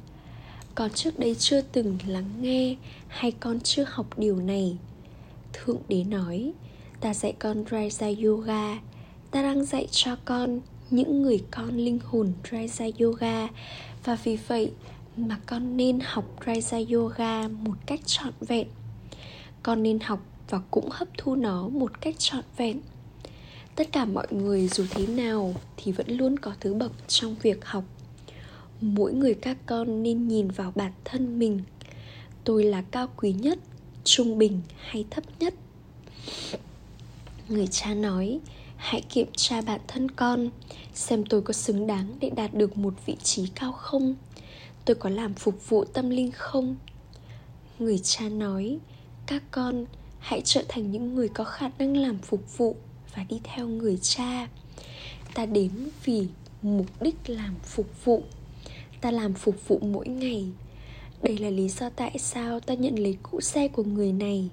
Con 0.74 0.90
trước 0.90 1.18
đây 1.18 1.34
chưa 1.38 1.60
từng 1.60 1.98
lắng 2.06 2.30
nghe 2.40 2.76
hay 3.08 3.32
con 3.32 3.60
chưa 3.60 3.84
học 3.88 4.18
điều 4.18 4.36
này? 4.36 4.76
Thượng 5.52 5.80
đế 5.88 6.04
nói, 6.04 6.52
ta 7.00 7.14
dạy 7.14 7.32
con 7.38 7.64
raja 7.64 8.26
yoga. 8.26 8.78
Ta 9.30 9.42
đang 9.42 9.64
dạy 9.64 9.88
cho 9.90 10.16
con 10.24 10.60
những 10.92 11.22
người 11.22 11.44
con 11.50 11.76
linh 11.76 11.98
hồn 12.04 12.32
raja 12.50 12.90
yoga. 12.98 13.48
Và 14.04 14.18
vì 14.24 14.38
vậy 14.48 14.70
mà 15.16 15.38
con 15.46 15.76
nên 15.76 15.98
học 16.04 16.24
raja 16.44 16.94
yoga 16.94 17.48
một 17.48 17.74
cách 17.86 18.00
trọn 18.06 18.32
vẹn. 18.40 18.68
Con 19.62 19.82
nên 19.82 20.00
học 20.00 20.20
và 20.48 20.60
cũng 20.70 20.88
hấp 20.90 21.08
thu 21.18 21.34
nó 21.34 21.68
một 21.68 22.00
cách 22.00 22.14
trọn 22.18 22.44
vẹn. 22.56 22.80
Tất 23.76 23.92
cả 23.92 24.04
mọi 24.04 24.26
người 24.30 24.68
dù 24.68 24.84
thế 24.90 25.06
nào 25.06 25.54
thì 25.76 25.92
vẫn 25.92 26.06
luôn 26.08 26.38
có 26.38 26.52
thứ 26.60 26.74
bậc 26.74 26.92
trong 27.08 27.36
việc 27.42 27.64
học. 27.64 27.84
Mỗi 28.80 29.12
người 29.12 29.34
các 29.34 29.56
con 29.66 30.02
nên 30.02 30.28
nhìn 30.28 30.48
vào 30.48 30.72
bản 30.74 30.92
thân 31.04 31.38
mình. 31.38 31.60
Tôi 32.44 32.64
là 32.64 32.82
cao 32.90 33.08
quý 33.16 33.32
nhất, 33.32 33.58
trung 34.04 34.38
bình 34.38 34.60
hay 34.76 35.04
thấp 35.10 35.24
nhất. 35.38 35.54
Người 37.48 37.66
cha 37.66 37.94
nói 37.94 38.40
hãy 38.82 39.00
kiểm 39.00 39.26
tra 39.36 39.60
bản 39.60 39.80
thân 39.88 40.10
con, 40.10 40.50
xem 40.94 41.24
tôi 41.24 41.42
có 41.42 41.52
xứng 41.52 41.86
đáng 41.86 42.16
để 42.20 42.30
đạt 42.30 42.54
được 42.54 42.76
một 42.76 42.94
vị 43.06 43.16
trí 43.22 43.46
cao 43.54 43.72
không. 43.72 44.14
Tôi 44.84 44.94
có 44.94 45.10
làm 45.10 45.34
phục 45.34 45.68
vụ 45.68 45.84
tâm 45.84 46.10
linh 46.10 46.30
không? 46.32 46.76
Người 47.78 47.98
cha 47.98 48.28
nói, 48.28 48.78
các 49.26 49.42
con, 49.50 49.84
hãy 50.18 50.42
trở 50.44 50.62
thành 50.68 50.90
những 50.90 51.14
người 51.14 51.28
có 51.28 51.44
khả 51.44 51.70
năng 51.78 51.96
làm 51.96 52.18
phục 52.18 52.58
vụ 52.58 52.76
và 53.14 53.24
đi 53.28 53.40
theo 53.44 53.68
người 53.68 53.98
cha. 54.02 54.48
Ta 55.34 55.46
đến 55.46 55.70
vì 56.04 56.26
mục 56.62 57.02
đích 57.02 57.16
làm 57.26 57.54
phục 57.64 58.04
vụ. 58.04 58.22
Ta 59.00 59.10
làm 59.10 59.34
phục 59.34 59.68
vụ 59.68 59.78
mỗi 59.78 60.08
ngày. 60.08 60.46
Đây 61.22 61.38
là 61.38 61.50
lý 61.50 61.68
do 61.68 61.90
tại 61.90 62.18
sao 62.18 62.60
ta 62.60 62.74
nhận 62.74 62.98
lấy 62.98 63.18
cỗ 63.22 63.40
xe 63.40 63.68
của 63.68 63.84
người 63.84 64.12
này. 64.12 64.48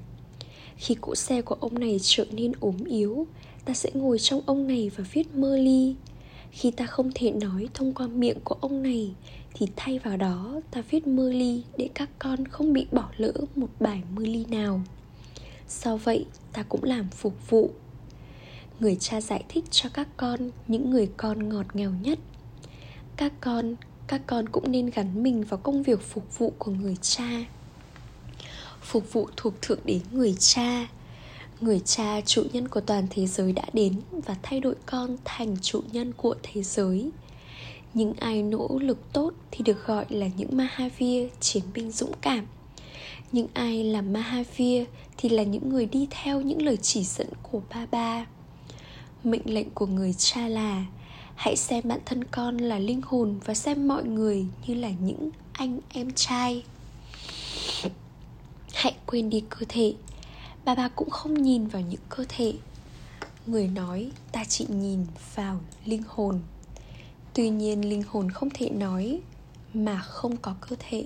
Khi 0.78 0.96
cỗ 1.02 1.16
xe 1.16 1.42
của 1.42 1.56
ông 1.60 1.80
này 1.80 1.98
trở 2.02 2.26
nên 2.32 2.52
ốm 2.60 2.78
yếu 2.86 3.28
ta 3.66 3.74
sẽ 3.74 3.90
ngồi 3.94 4.20
trong 4.20 4.42
ông 4.46 4.68
này 4.68 4.92
và 4.98 5.04
viết 5.14 5.36
mơ 5.36 5.58
ly. 5.58 5.96
Khi 6.52 6.72
ta 6.72 6.86
không 6.86 7.12
thể 7.16 7.32
nói 7.32 7.68
thông 7.74 7.94
qua 7.94 8.08
miệng 8.08 8.40
của 8.44 8.56
ông 8.62 8.84
này, 8.84 9.14
thì 9.54 9.68
thay 9.76 10.00
vào 10.00 10.18
đó, 10.18 10.62
ta 10.72 10.82
viết 10.90 11.08
mơ 11.08 11.32
ly 11.32 11.64
để 11.78 11.90
các 11.94 12.10
con 12.20 12.48
không 12.48 12.74
bị 12.74 12.88
bỏ 12.92 13.10
lỡ 13.18 13.34
một 13.56 13.70
bài 13.80 14.02
mơ 14.16 14.24
ly 14.26 14.46
nào. 14.46 14.82
Sau 15.68 15.98
vậy, 15.98 16.26
ta 16.54 16.64
cũng 16.64 16.84
làm 16.84 17.10
phục 17.10 17.50
vụ. 17.50 17.72
Người 18.80 18.96
cha 18.96 19.22
giải 19.22 19.44
thích 19.50 19.66
cho 19.72 19.90
các 19.94 20.08
con 20.18 20.52
những 20.68 20.90
người 20.90 21.10
con 21.18 21.50
ngọt 21.50 21.76
ngào 21.76 21.92
nhất. 22.02 22.20
Các 23.18 23.34
con 23.42 23.76
các 24.08 24.22
con 24.28 24.50
cũng 24.50 24.72
nên 24.72 24.90
gắn 24.90 25.24
mình 25.24 25.44
vào 25.44 25.58
công 25.58 25.84
việc 25.84 26.02
phục 26.02 26.38
vụ 26.38 26.54
của 26.58 26.72
người 26.72 26.96
cha. 27.02 27.46
Phục 28.82 29.14
vụ 29.14 29.30
thuộc 29.38 29.54
thượng 29.62 29.80
đến 29.86 30.02
người 30.12 30.36
cha 30.40 30.88
người 31.62 31.80
cha 31.80 32.22
chủ 32.22 32.44
nhân 32.54 32.68
của 32.68 32.82
toàn 32.82 33.08
thế 33.10 33.28
giới 33.28 33.52
đã 33.52 33.64
đến 33.74 34.02
và 34.12 34.36
thay 34.44 34.60
đổi 34.60 34.76
con 34.86 35.18
thành 35.26 35.58
chủ 35.62 35.82
nhân 35.92 36.14
của 36.14 36.36
thế 36.44 36.64
giới 36.64 37.12
những 37.94 38.14
ai 38.20 38.44
nỗ 38.44 38.80
lực 38.82 39.14
tốt 39.14 39.32
thì 39.52 39.64
được 39.64 39.86
gọi 39.86 40.06
là 40.10 40.28
những 40.38 40.58
Mahavir, 40.58 41.28
chiến 41.40 41.64
binh 41.74 41.92
dũng 41.92 42.12
cảm. 42.22 42.46
Những 43.32 43.48
ai 43.54 43.84
là 43.84 44.02
Mahavir 44.02 44.84
thì 45.18 45.30
là 45.30 45.44
những 45.44 45.70
người 45.70 45.86
đi 45.86 46.08
theo 46.10 46.42
những 46.42 46.62
lời 46.62 46.78
chỉ 46.78 47.04
dẫn 47.04 47.28
của 47.52 47.62
ba 47.70 47.86
ba. 47.92 48.26
Mệnh 49.24 49.54
lệnh 49.54 49.70
của 49.70 49.86
người 49.86 50.14
cha 50.18 50.48
là 50.48 50.86
hãy 51.36 51.56
xem 51.56 51.84
bản 51.88 52.00
thân 52.06 52.24
con 52.24 52.58
là 52.58 52.80
linh 52.80 53.02
hồn 53.02 53.40
và 53.46 53.54
xem 53.54 53.88
mọi 53.88 54.04
người 54.04 54.46
như 54.68 54.74
là 54.74 54.90
những 54.90 55.30
anh 55.52 55.80
em 55.90 56.12
trai. 56.16 56.64
Hãy 58.74 58.94
quên 59.06 59.30
đi 59.30 59.44
cơ 59.50 59.66
thể. 59.70 59.94
Ba 60.70 60.76
ba 60.76 60.88
cũng 60.88 61.10
không 61.10 61.44
nhìn 61.44 61.68
vào 61.68 61.82
những 61.82 62.02
cơ 62.10 62.26
thể. 62.30 62.54
Người 63.48 63.68
nói, 63.68 64.12
ta 64.32 64.44
chỉ 64.48 64.66
nhìn 64.70 65.06
vào 65.36 65.60
linh 65.86 66.04
hồn. 66.08 66.40
Tuy 67.34 67.50
nhiên, 67.50 67.90
linh 67.90 68.04
hồn 68.08 68.32
không 68.32 68.50
thể 68.54 68.70
nói 68.70 69.20
mà 69.74 70.00
không 70.00 70.38
có 70.38 70.56
cơ 70.70 70.76
thể. 70.90 71.06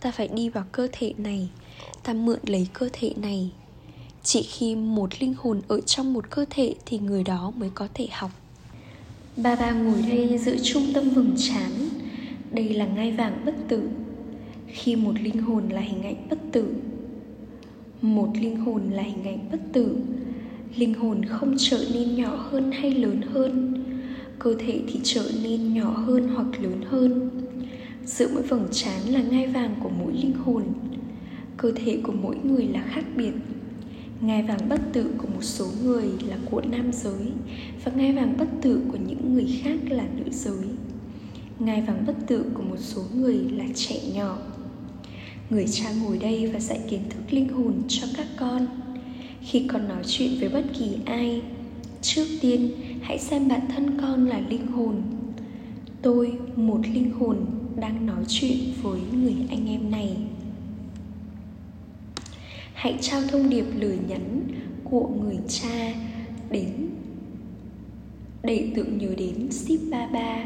Ta 0.00 0.10
phải 0.10 0.28
đi 0.28 0.48
vào 0.48 0.64
cơ 0.72 0.88
thể 0.92 1.14
này. 1.18 1.48
Ta 2.02 2.12
mượn 2.12 2.38
lấy 2.46 2.68
cơ 2.72 2.88
thể 2.92 3.14
này. 3.16 3.50
Chỉ 4.22 4.42
khi 4.42 4.74
một 4.74 5.20
linh 5.20 5.34
hồn 5.38 5.60
ở 5.68 5.80
trong 5.80 6.12
một 6.12 6.30
cơ 6.30 6.44
thể 6.50 6.74
thì 6.86 6.98
người 6.98 7.24
đó 7.24 7.52
mới 7.56 7.70
có 7.74 7.88
thể 7.94 8.08
học. 8.12 8.30
Ba 9.36 9.56
ba 9.56 9.70
ngồi 9.70 10.02
đây 10.02 10.38
giữa 10.38 10.56
trung 10.62 10.92
tâm 10.94 11.10
vầng 11.10 11.34
trán. 11.38 11.88
Đây 12.50 12.68
là 12.68 12.86
ngai 12.86 13.12
vàng 13.12 13.42
bất 13.44 13.54
tử. 13.68 13.90
Khi 14.66 14.96
một 14.96 15.14
linh 15.20 15.38
hồn 15.38 15.68
là 15.68 15.80
hình 15.80 16.02
ảnh 16.02 16.26
bất 16.30 16.38
tử 16.52 16.74
một 18.02 18.28
linh 18.40 18.56
hồn 18.56 18.82
là 18.90 19.02
hình 19.02 19.24
ảnh 19.24 19.48
bất 19.52 19.60
tử. 19.72 19.96
Linh 20.76 20.94
hồn 20.94 21.24
không 21.24 21.54
trở 21.58 21.84
nên 21.94 22.16
nhỏ 22.16 22.48
hơn 22.50 22.72
hay 22.72 22.90
lớn 22.90 23.20
hơn. 23.32 23.84
Cơ 24.38 24.54
thể 24.58 24.80
thì 24.88 25.00
trở 25.02 25.30
nên 25.42 25.74
nhỏ 25.74 25.90
hơn 25.90 26.28
hoặc 26.34 26.46
lớn 26.62 26.80
hơn. 26.88 27.30
Giữa 28.04 28.28
mỗi 28.34 28.42
vầng 28.42 28.68
trán 28.72 29.00
là 29.08 29.22
ngai 29.22 29.46
vàng 29.46 29.74
của 29.82 29.90
mỗi 29.98 30.12
linh 30.12 30.34
hồn. 30.44 30.62
Cơ 31.56 31.72
thể 31.72 32.00
của 32.02 32.12
mỗi 32.22 32.36
người 32.44 32.68
là 32.68 32.82
khác 32.88 33.04
biệt. 33.16 33.32
Ngai 34.20 34.42
vàng 34.42 34.68
bất 34.68 34.80
tử 34.92 35.10
của 35.18 35.28
một 35.34 35.42
số 35.42 35.66
người 35.84 36.04
là 36.28 36.36
của 36.50 36.62
nam 36.70 36.92
giới 36.92 37.32
và 37.84 37.92
ngai 37.92 38.12
vàng 38.12 38.34
bất 38.38 38.48
tử 38.62 38.80
của 38.92 38.98
những 39.06 39.34
người 39.34 39.60
khác 39.62 39.78
là 39.88 40.04
nữ 40.16 40.30
giới. 40.30 40.64
Ngai 41.58 41.82
vàng 41.82 42.04
bất 42.06 42.16
tử 42.26 42.44
của 42.54 42.62
một 42.62 42.78
số 42.78 43.02
người 43.14 43.38
là 43.50 43.64
trẻ 43.74 43.96
nhỏ 44.14 44.38
người 45.50 45.66
cha 45.68 45.92
ngồi 45.92 46.18
đây 46.18 46.46
và 46.46 46.60
dạy 46.60 46.80
kiến 46.88 47.00
thức 47.10 47.20
linh 47.30 47.48
hồn 47.48 47.82
cho 47.88 48.06
các 48.16 48.26
con. 48.36 48.66
Khi 49.42 49.66
con 49.68 49.88
nói 49.88 50.02
chuyện 50.06 50.30
với 50.40 50.48
bất 50.48 50.64
kỳ 50.78 50.96
ai, 51.04 51.42
trước 52.02 52.26
tiên, 52.40 52.70
hãy 53.02 53.18
xem 53.18 53.48
bản 53.48 53.60
thân 53.74 54.00
con 54.00 54.26
là 54.26 54.40
linh 54.40 54.66
hồn. 54.66 55.02
Tôi, 56.02 56.32
một 56.56 56.80
linh 56.94 57.12
hồn, 57.12 57.46
đang 57.76 58.06
nói 58.06 58.24
chuyện 58.28 58.58
với 58.82 59.00
người 59.12 59.34
anh 59.50 59.68
em 59.68 59.90
này. 59.90 60.16
Hãy 62.74 62.98
trao 63.00 63.22
thông 63.28 63.50
điệp 63.50 63.64
lời 63.78 63.98
nhắn 64.08 64.40
của 64.84 65.08
người 65.08 65.38
cha 65.48 65.94
đến, 66.50 66.88
để 68.42 68.72
tượng 68.74 68.98
nhớ 68.98 69.14
đến 69.16 69.50
ship 69.52 69.90
ba 69.90 70.06
ba 70.06 70.44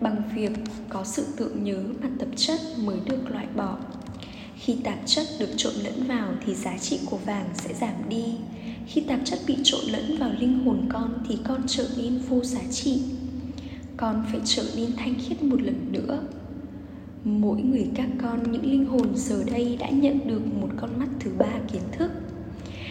bằng 0.00 0.22
việc 0.34 0.52
có 0.88 1.04
sự 1.04 1.26
tưởng 1.36 1.64
nhớ 1.64 1.84
mà 2.02 2.08
tập 2.18 2.28
chất 2.36 2.60
mới 2.84 2.96
được 3.06 3.30
loại 3.30 3.46
bỏ 3.56 3.78
khi 4.64 4.76
tạp 4.84 4.98
chất 5.06 5.26
được 5.38 5.48
trộn 5.56 5.72
lẫn 5.84 6.02
vào 6.08 6.28
thì 6.46 6.54
giá 6.54 6.78
trị 6.78 7.00
của 7.10 7.16
vàng 7.16 7.48
sẽ 7.54 7.74
giảm 7.74 8.08
đi. 8.08 8.24
Khi 8.86 9.00
tạp 9.00 9.20
chất 9.24 9.38
bị 9.46 9.56
trộn 9.62 9.80
lẫn 9.86 10.16
vào 10.18 10.30
linh 10.38 10.64
hồn 10.64 10.88
con 10.92 11.24
thì 11.28 11.38
con 11.44 11.60
trở 11.66 11.88
nên 11.96 12.18
vô 12.18 12.44
giá 12.44 12.60
trị. 12.70 13.02
Con 13.96 14.24
phải 14.30 14.40
trở 14.44 14.62
nên 14.76 14.96
thanh 14.96 15.14
khiết 15.14 15.42
một 15.42 15.62
lần 15.62 15.92
nữa. 15.92 16.20
Mỗi 17.24 17.62
người 17.62 17.86
các 17.94 18.08
con, 18.22 18.52
những 18.52 18.70
linh 18.70 18.86
hồn 18.86 19.08
giờ 19.14 19.44
đây 19.52 19.76
đã 19.80 19.88
nhận 19.90 20.28
được 20.28 20.54
một 20.60 20.68
con 20.76 20.98
mắt 20.98 21.08
thứ 21.20 21.30
ba 21.38 21.52
kiến 21.72 21.82
thức. 21.92 22.10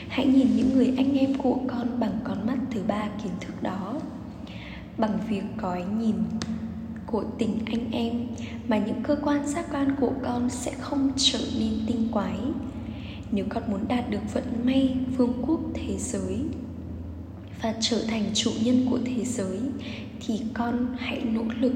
Hãy 0.08 0.25
nhìn 0.25 0.48
những 0.56 0.74
người 0.74 0.94
anh 0.98 1.18
em 1.18 1.34
của 1.38 1.60
con 1.68 2.00
bằng 2.00 2.20
con 2.24 2.48
mắt 2.48 2.58
thứ 2.72 2.82
ba 2.88 3.10
kiến 3.24 3.32
thức 3.42 3.63
đó. 3.63 4.00
Bằng 4.98 5.20
việc 5.30 5.44
có 5.58 5.72
ánh 5.72 6.00
nhìn 6.00 6.15
của 7.13 7.24
tình 7.38 7.60
anh 7.65 7.91
em, 7.91 8.27
mà 8.67 8.77
những 8.77 9.03
cơ 9.03 9.15
quan 9.24 9.48
giác 9.48 9.65
quan 9.72 9.96
của 10.00 10.12
con 10.24 10.50
sẽ 10.50 10.72
không 10.79 11.12
trở 11.17 11.39
nên 11.60 11.72
tinh 11.88 12.08
quái. 12.12 12.38
Nếu 13.32 13.46
con 13.50 13.63
muốn 13.72 13.88
đạt 13.88 14.10
được 14.10 14.34
vận 14.34 14.43
may 14.63 14.96
vương 15.17 15.34
quốc 15.48 15.60
thế 15.74 15.98
giới 15.98 16.38
và 17.62 17.74
trở 17.79 18.03
thành 18.08 18.24
chủ 18.34 18.51
nhân 18.63 18.88
của 18.89 19.00
thế 19.05 19.25
giới, 19.25 19.60
thì 20.20 20.41
con 20.53 20.88
hãy 21.00 21.22
nỗ 21.32 21.43
lực. 21.60 21.74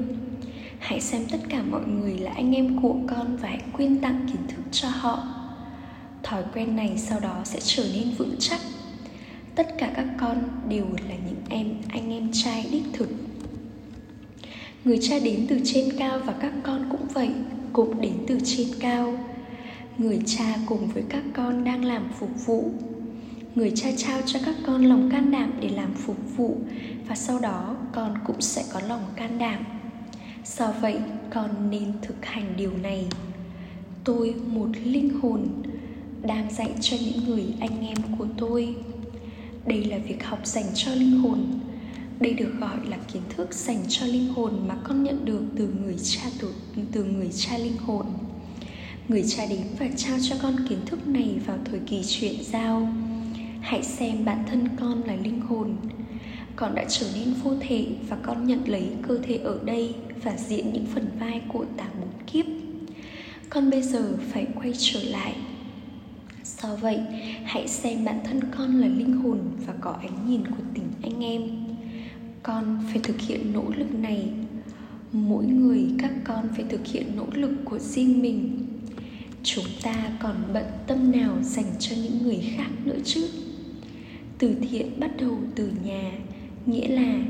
Hãy 0.78 1.00
xem 1.00 1.22
tất 1.30 1.38
cả 1.48 1.62
mọi 1.70 1.86
người 1.86 2.18
là 2.18 2.32
anh 2.32 2.54
em 2.54 2.82
của 2.82 2.94
con 3.08 3.36
và 3.36 3.48
hãy 3.48 3.62
quyên 3.72 4.00
tặng 4.00 4.26
kiến 4.26 4.42
thức 4.48 4.62
cho 4.72 4.88
họ. 4.88 5.22
Thói 6.22 6.42
quen 6.54 6.76
này 6.76 6.98
sau 6.98 7.20
đó 7.20 7.40
sẽ 7.44 7.58
trở 7.62 7.84
nên 7.94 8.10
vững 8.18 8.36
chắc. 8.38 8.60
Tất 9.54 9.74
cả 9.78 9.92
các 9.96 10.06
con 10.20 10.48
đều 10.68 10.86
là 11.08 11.14
những 11.26 11.42
em, 11.48 11.74
anh 11.88 12.12
em 12.12 12.30
trai 12.32 12.66
đích 12.72 12.84
thực 12.92 13.27
người 14.88 14.98
cha 15.02 15.18
đến 15.18 15.46
từ 15.48 15.60
trên 15.64 15.88
cao 15.98 16.18
và 16.24 16.32
các 16.32 16.52
con 16.62 16.88
cũng 16.90 17.06
vậy, 17.14 17.30
cũng 17.72 18.00
đến 18.00 18.12
từ 18.26 18.38
trên 18.44 18.68
cao. 18.80 19.18
Người 19.98 20.20
cha 20.26 20.54
cùng 20.66 20.86
với 20.86 21.02
các 21.08 21.22
con 21.32 21.64
đang 21.64 21.84
làm 21.84 22.08
phục 22.18 22.46
vụ. 22.46 22.70
Người 23.54 23.72
cha 23.74 23.88
trao 23.96 24.20
cho 24.26 24.40
các 24.46 24.54
con 24.66 24.84
lòng 24.84 25.10
can 25.10 25.30
đảm 25.30 25.52
để 25.60 25.68
làm 25.68 25.94
phục 25.94 26.36
vụ 26.36 26.58
và 27.08 27.14
sau 27.14 27.38
đó 27.38 27.76
con 27.92 28.18
cũng 28.26 28.40
sẽ 28.40 28.64
có 28.72 28.80
lòng 28.88 29.02
can 29.16 29.38
đảm. 29.38 29.64
Do 30.44 30.72
vậy, 30.80 30.98
con 31.30 31.70
nên 31.70 31.92
thực 32.02 32.24
hành 32.26 32.54
điều 32.56 32.72
này. 32.82 33.06
Tôi, 34.04 34.34
một 34.46 34.68
linh 34.84 35.20
hồn, 35.20 35.48
đang 36.22 36.50
dạy 36.50 36.70
cho 36.80 36.96
những 37.00 37.24
người 37.26 37.44
anh 37.60 37.86
em 37.86 37.98
của 38.18 38.26
tôi. 38.36 38.74
Đây 39.66 39.84
là 39.84 39.98
việc 39.98 40.24
học 40.24 40.46
dành 40.46 40.66
cho 40.74 40.94
linh 40.94 41.18
hồn 41.18 41.60
đây 42.20 42.34
được 42.34 42.52
gọi 42.60 42.76
là 42.86 42.96
kiến 43.12 43.22
thức 43.28 43.54
dành 43.54 43.82
cho 43.88 44.06
linh 44.06 44.28
hồn 44.28 44.68
mà 44.68 44.76
con 44.84 45.02
nhận 45.02 45.24
được 45.24 45.42
từ 45.56 45.68
người 45.82 45.96
cha 46.02 46.22
từ, 46.40 46.52
từ 46.92 47.04
người 47.04 47.28
cha 47.36 47.58
linh 47.58 47.76
hồn. 47.76 48.06
Người 49.08 49.24
cha 49.28 49.46
đến 49.50 49.60
và 49.78 49.86
trao 49.96 50.18
cho 50.22 50.36
con 50.42 50.56
kiến 50.68 50.78
thức 50.86 51.08
này 51.08 51.38
vào 51.46 51.58
thời 51.64 51.80
kỳ 51.86 52.02
chuyển 52.04 52.44
giao. 52.44 52.88
Hãy 53.60 53.82
xem 53.82 54.24
bản 54.24 54.44
thân 54.50 54.68
con 54.80 55.02
là 55.04 55.16
linh 55.16 55.40
hồn. 55.40 55.76
Con 56.56 56.74
đã 56.74 56.84
trở 56.88 57.06
nên 57.14 57.34
vô 57.34 57.54
thể 57.60 57.86
và 58.08 58.16
con 58.22 58.46
nhận 58.46 58.68
lấy 58.68 58.88
cơ 59.08 59.18
thể 59.22 59.36
ở 59.36 59.58
đây 59.64 59.94
và 60.22 60.36
diễn 60.36 60.72
những 60.72 60.86
phần 60.94 61.08
vai 61.20 61.40
của 61.48 61.64
tám 61.76 61.88
bốn 62.00 62.10
kiếp. 62.26 62.44
Con 63.50 63.70
bây 63.70 63.82
giờ 63.82 64.16
phải 64.32 64.46
quay 64.54 64.72
trở 64.78 65.02
lại. 65.02 65.34
Do 66.44 66.76
vậy 66.76 66.98
hãy 67.44 67.68
xem 67.68 68.04
bản 68.04 68.20
thân 68.24 68.40
con 68.58 68.80
là 68.80 68.86
linh 68.86 69.12
hồn 69.12 69.38
và 69.66 69.74
có 69.80 69.90
ánh 69.90 70.30
nhìn 70.30 70.46
của 70.46 70.62
tình 70.74 70.88
anh 71.02 71.24
em 71.24 71.67
con 72.42 72.78
phải 72.88 72.98
thực 73.02 73.20
hiện 73.20 73.52
nỗ 73.52 73.64
lực 73.76 73.94
này. 73.94 74.28
Mỗi 75.12 75.46
người, 75.46 75.86
các 75.98 76.12
con 76.24 76.48
phải 76.56 76.64
thực 76.68 76.86
hiện 76.86 77.16
nỗ 77.16 77.26
lực 77.32 77.50
của 77.64 77.78
riêng 77.78 78.22
mình. 78.22 78.66
Chúng 79.42 79.64
ta 79.82 79.94
còn 80.22 80.36
bận 80.52 80.64
tâm 80.86 81.12
nào 81.12 81.42
dành 81.42 81.72
cho 81.78 81.96
những 81.96 82.22
người 82.22 82.40
khác 82.56 82.68
nữa 82.84 82.98
chứ? 83.04 83.28
Từ 84.38 84.54
thiện 84.70 85.00
bắt 85.00 85.10
đầu 85.20 85.38
từ 85.54 85.72
nhà, 85.84 86.12
nghĩa 86.66 86.88
là 86.88 87.24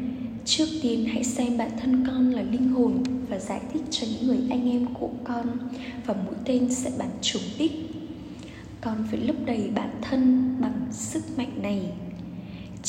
trước 0.45 0.67
tiên 0.83 1.05
hãy 1.05 1.25
xem 1.25 1.59
bản 1.59 1.71
thân 1.81 2.07
con 2.07 2.31
là 2.31 2.43
linh 2.43 2.69
hồn 2.69 3.03
và 3.29 3.39
giải 3.39 3.61
thích 3.73 3.83
cho 3.91 4.07
những 4.07 4.27
người 4.27 4.39
anh 4.51 4.71
em 4.71 4.87
của 4.95 5.11
con 5.25 5.59
và 6.07 6.15
mũi 6.15 6.35
tên 6.45 6.75
sẽ 6.75 6.93
bắn 6.99 7.09
trúng 7.23 7.43
đích. 7.59 7.73
Con 8.81 8.97
phải 9.11 9.21
lấp 9.21 9.37
đầy 9.47 9.71
bản 9.75 9.91
thân 10.03 10.55
bằng 10.61 10.87
sức 10.91 11.23
mạnh 11.37 11.63
này 11.63 11.93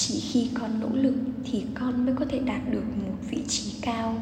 chỉ 0.02 0.20
khi 0.20 0.48
con 0.54 0.80
nỗ 0.80 0.90
lực 0.94 1.16
thì 1.46 1.64
con 1.74 2.06
mới 2.06 2.16
có 2.16 2.26
thể 2.30 2.40
đạt 2.40 2.72
được 2.72 2.84
một 3.08 3.16
vị 3.30 3.38
trí 3.48 3.72
cao. 3.82 4.16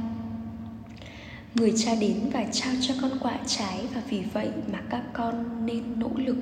Người 1.55 1.73
cha 1.77 1.95
đến 1.95 2.29
và 2.33 2.45
trao 2.51 2.73
cho 2.81 2.93
con 3.01 3.11
quả 3.19 3.39
trái 3.47 3.79
và 3.95 4.01
vì 4.09 4.21
vậy 4.33 4.49
mà 4.71 4.81
các 4.89 5.03
con 5.13 5.65
nên 5.65 5.99
nỗ 5.99 6.11
lực. 6.15 6.37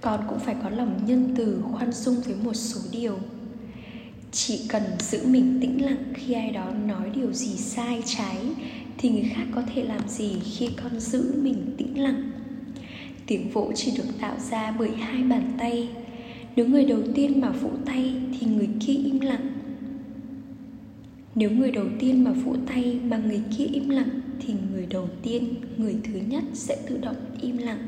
Con 0.00 0.20
cũng 0.28 0.38
phải 0.38 0.56
có 0.62 0.70
lòng 0.70 1.00
nhân 1.06 1.34
từ, 1.36 1.62
khoan 1.72 1.92
dung 1.92 2.20
với 2.20 2.34
một 2.44 2.54
số 2.54 2.80
điều. 2.92 3.18
Chỉ 4.32 4.60
cần 4.68 4.82
giữ 4.98 5.26
mình 5.26 5.58
tĩnh 5.60 5.84
lặng 5.84 6.12
khi 6.14 6.32
ai 6.32 6.50
đó 6.50 6.70
nói 6.86 7.10
điều 7.14 7.32
gì 7.32 7.56
sai 7.56 8.02
trái 8.06 8.36
thì 8.98 9.10
người 9.10 9.30
khác 9.34 9.44
có 9.54 9.62
thể 9.74 9.84
làm 9.84 10.08
gì 10.08 10.36
khi 10.44 10.68
con 10.82 11.00
giữ 11.00 11.34
mình 11.42 11.74
tĩnh 11.78 12.02
lặng? 12.02 12.30
Tiếng 13.26 13.50
vỗ 13.50 13.72
chỉ 13.74 13.92
được 13.96 14.20
tạo 14.20 14.36
ra 14.50 14.74
bởi 14.78 14.90
hai 14.90 15.22
bàn 15.22 15.56
tay 15.58 15.88
nếu 16.56 16.68
người 16.68 16.84
đầu 16.84 17.02
tiên 17.14 17.40
mà 17.40 17.50
vỗ 17.50 17.70
tay 17.86 18.14
thì 18.38 18.46
người 18.46 18.68
kia 18.80 18.92
im 18.92 19.20
lặng. 19.20 19.52
Nếu 21.34 21.50
người 21.50 21.70
đầu 21.70 21.86
tiên 21.98 22.24
mà 22.24 22.30
vỗ 22.30 22.56
tay 22.66 23.00
mà 23.04 23.16
người 23.16 23.42
kia 23.56 23.64
im 23.64 23.88
lặng 23.88 24.20
thì 24.40 24.54
người 24.72 24.86
đầu 24.86 25.08
tiên, 25.22 25.54
người 25.76 25.96
thứ 26.04 26.20
nhất 26.28 26.44
sẽ 26.52 26.76
tự 26.88 26.98
động 26.98 27.16
im 27.40 27.58
lặng. 27.58 27.86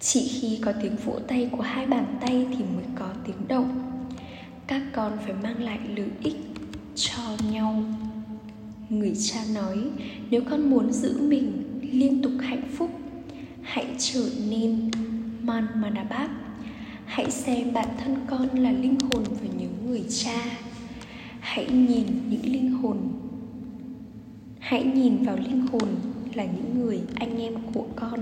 Chỉ 0.00 0.28
khi 0.28 0.58
có 0.62 0.72
tiếng 0.82 0.96
vỗ 1.04 1.18
tay 1.28 1.48
của 1.52 1.62
hai 1.62 1.86
bàn 1.86 2.16
tay 2.20 2.46
thì 2.50 2.64
mới 2.74 2.84
có 2.94 3.08
tiếng 3.26 3.48
động. 3.48 3.82
Các 4.66 4.82
con 4.92 5.18
phải 5.24 5.34
mang 5.42 5.62
lại 5.62 5.78
lợi 5.96 6.10
ích 6.22 6.36
cho 6.94 7.36
nhau. 7.52 7.84
Người 8.88 9.14
cha 9.20 9.40
nói, 9.54 9.78
nếu 10.30 10.42
con 10.50 10.70
muốn 10.70 10.92
giữ 10.92 11.20
mình 11.20 11.52
liên 11.92 12.22
tục 12.22 12.32
hạnh 12.40 12.68
phúc, 12.76 12.90
hãy 13.62 13.86
trở 13.98 14.24
nên 14.50 14.90
man 15.44 15.66
manabhat 15.74 16.30
hãy 17.06 17.30
xem 17.30 17.72
bản 17.72 17.88
thân 18.04 18.16
con 18.26 18.48
là 18.58 18.72
linh 18.72 18.98
hồn 19.00 19.24
của 19.24 19.46
những 19.58 19.86
người 19.86 20.04
cha. 20.08 20.44
Hãy 21.40 21.66
nhìn 21.70 22.06
những 22.28 22.52
linh 22.52 22.70
hồn. 22.72 22.98
Hãy 24.58 24.84
nhìn 24.84 25.22
vào 25.22 25.36
linh 25.36 25.66
hồn 25.66 25.88
là 26.34 26.44
những 26.44 26.80
người 26.80 27.00
anh 27.14 27.38
em 27.38 27.54
của 27.74 27.86
con. 27.96 28.20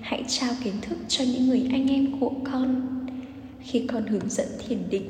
Hãy 0.00 0.24
trao 0.28 0.54
kiến 0.64 0.74
thức 0.82 0.98
cho 1.08 1.24
những 1.24 1.46
người 1.46 1.68
anh 1.72 1.88
em 1.88 2.20
của 2.20 2.32
con 2.44 2.86
khi 3.60 3.86
con 3.86 4.06
hướng 4.06 4.28
dẫn 4.28 4.48
thiền 4.66 4.78
định. 4.90 5.08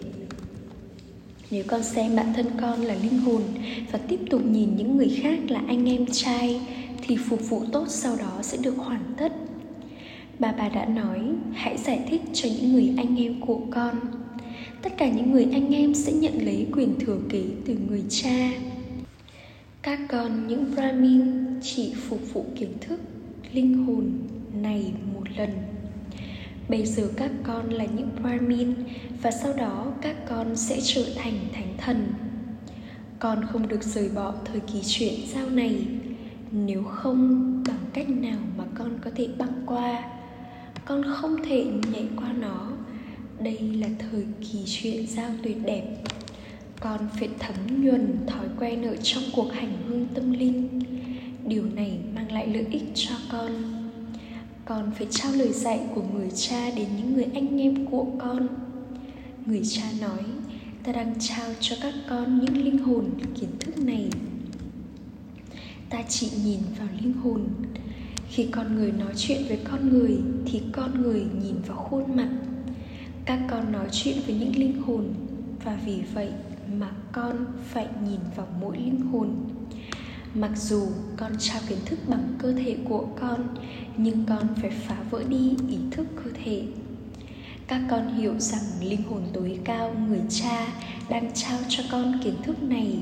Nếu 1.50 1.64
con 1.66 1.82
xem 1.82 2.16
bản 2.16 2.32
thân 2.34 2.46
con 2.60 2.80
là 2.80 2.94
linh 2.94 3.18
hồn 3.18 3.42
và 3.92 3.98
tiếp 4.08 4.20
tục 4.30 4.46
nhìn 4.46 4.76
những 4.76 4.96
người 4.96 5.18
khác 5.22 5.38
là 5.48 5.62
anh 5.68 5.88
em 5.88 6.06
trai, 6.12 6.60
thì 7.02 7.16
phục 7.16 7.48
vụ 7.48 7.62
tốt 7.72 7.84
sau 7.88 8.16
đó 8.16 8.38
sẽ 8.42 8.56
được 8.56 8.74
hoàn 8.76 9.14
tất 9.16 9.32
bà 10.38 10.52
bà 10.52 10.68
đã 10.68 10.84
nói, 10.84 11.20
hãy 11.52 11.76
giải 11.76 12.00
thích 12.10 12.22
cho 12.32 12.48
những 12.48 12.72
người 12.72 12.94
anh 12.96 13.16
em 13.16 13.40
của 13.40 13.60
con. 13.70 13.94
Tất 14.82 14.92
cả 14.98 15.08
những 15.08 15.32
người 15.32 15.46
anh 15.52 15.74
em 15.74 15.94
sẽ 15.94 16.12
nhận 16.12 16.46
lấy 16.46 16.66
quyền 16.72 16.98
thừa 17.00 17.18
kế 17.28 17.44
từ 17.66 17.76
người 17.88 18.04
cha. 18.08 18.50
Các 19.82 20.00
con, 20.08 20.46
những 20.46 20.74
brahmin, 20.74 21.46
chỉ 21.62 21.94
phục 22.08 22.20
vụ 22.32 22.44
kiến 22.54 22.72
thức, 22.80 23.00
linh 23.52 23.86
hồn 23.86 24.12
này 24.62 24.92
một 25.14 25.24
lần. 25.36 25.50
Bây 26.68 26.86
giờ 26.86 27.08
các 27.16 27.30
con 27.42 27.70
là 27.70 27.84
những 27.84 28.08
brahmin 28.22 28.74
và 29.22 29.30
sau 29.30 29.52
đó 29.52 29.92
các 30.02 30.16
con 30.28 30.56
sẽ 30.56 30.80
trở 30.82 31.04
thành 31.16 31.34
thánh 31.52 31.74
thần. 31.78 32.06
Con 33.18 33.44
không 33.44 33.68
được 33.68 33.82
rời 33.82 34.08
bỏ 34.14 34.34
thời 34.44 34.60
kỳ 34.60 34.80
chuyển 34.82 35.14
giao 35.34 35.50
này, 35.50 35.86
nếu 36.52 36.82
không 36.82 37.52
bằng 37.68 37.84
cách 37.92 38.08
nào 38.08 38.38
mà 38.58 38.64
con 38.74 38.98
có 39.04 39.10
thể 39.14 39.28
băng 39.38 39.62
qua 39.66 40.15
con 40.86 41.02
không 41.02 41.36
thể 41.44 41.66
nhảy 41.92 42.04
qua 42.16 42.32
nó. 42.32 42.68
Đây 43.40 43.58
là 43.58 43.88
thời 43.98 44.24
kỳ 44.40 44.58
chuyện 44.66 45.06
giao 45.06 45.30
tuyệt 45.42 45.56
đẹp. 45.64 45.96
Con 46.80 47.08
phải 47.18 47.28
thấm 47.38 47.84
nhuần 47.84 48.16
thói 48.26 48.46
quen 48.58 48.82
ở 48.82 48.96
trong 48.96 49.22
cuộc 49.36 49.52
hành 49.52 49.76
hương 49.88 50.06
tâm 50.14 50.32
linh. 50.32 50.80
Điều 51.46 51.64
này 51.64 51.98
mang 52.14 52.32
lại 52.32 52.46
lợi 52.46 52.66
ích 52.70 52.82
cho 52.94 53.14
con. 53.32 53.52
Con 54.64 54.90
phải 54.98 55.06
trao 55.10 55.32
lời 55.32 55.52
dạy 55.52 55.80
của 55.94 56.02
người 56.14 56.30
cha 56.30 56.70
đến 56.76 56.88
những 56.96 57.14
người 57.14 57.26
anh 57.34 57.60
em 57.60 57.86
của 57.86 58.06
con. 58.18 58.48
Người 59.46 59.62
cha 59.70 59.82
nói, 60.00 60.24
ta 60.84 60.92
đang 60.92 61.14
trao 61.20 61.50
cho 61.60 61.76
các 61.82 61.94
con 62.08 62.38
những 62.38 62.64
linh 62.64 62.78
hồn 62.78 63.10
kiến 63.40 63.50
thức 63.60 63.78
này. 63.78 64.08
Ta 65.90 66.02
chỉ 66.08 66.30
nhìn 66.44 66.60
vào 66.78 66.88
linh 67.02 67.12
hồn 67.12 67.48
khi 68.30 68.46
con 68.52 68.76
người 68.76 68.92
nói 68.92 69.12
chuyện 69.16 69.42
với 69.48 69.58
con 69.64 69.88
người, 69.88 70.18
thì 70.46 70.62
con 70.72 71.02
người 71.02 71.24
nhìn 71.42 71.54
vào 71.66 71.76
khuôn 71.76 72.16
mặt. 72.16 72.28
Các 73.24 73.40
con 73.50 73.72
nói 73.72 73.88
chuyện 73.92 74.16
với 74.26 74.34
những 74.34 74.56
linh 74.56 74.82
hồn, 74.82 75.04
và 75.64 75.78
vì 75.86 76.02
vậy 76.14 76.30
mà 76.78 76.90
con 77.12 77.46
phải 77.64 77.86
nhìn 78.08 78.20
vào 78.36 78.46
mỗi 78.60 78.76
linh 78.76 79.00
hồn. 79.12 79.30
Mặc 80.34 80.50
dù 80.56 80.86
con 81.16 81.32
trao 81.38 81.60
kiến 81.68 81.78
thức 81.84 81.98
bằng 82.08 82.34
cơ 82.38 82.52
thể 82.52 82.76
của 82.88 83.06
con, 83.20 83.48
nhưng 83.96 84.24
con 84.28 84.48
phải 84.56 84.70
phá 84.70 84.96
vỡ 85.10 85.24
đi 85.28 85.54
ý 85.68 85.78
thức 85.90 86.06
cơ 86.24 86.30
thể. 86.44 86.62
Các 87.68 87.80
con 87.90 88.14
hiểu 88.14 88.38
rằng 88.38 88.64
linh 88.82 89.02
hồn 89.02 89.22
tối 89.32 89.58
cao 89.64 89.94
người 90.08 90.20
cha 90.28 90.66
đang 91.08 91.30
trao 91.34 91.58
cho 91.68 91.82
con 91.90 92.20
kiến 92.24 92.34
thức 92.42 92.62
này. 92.62 92.98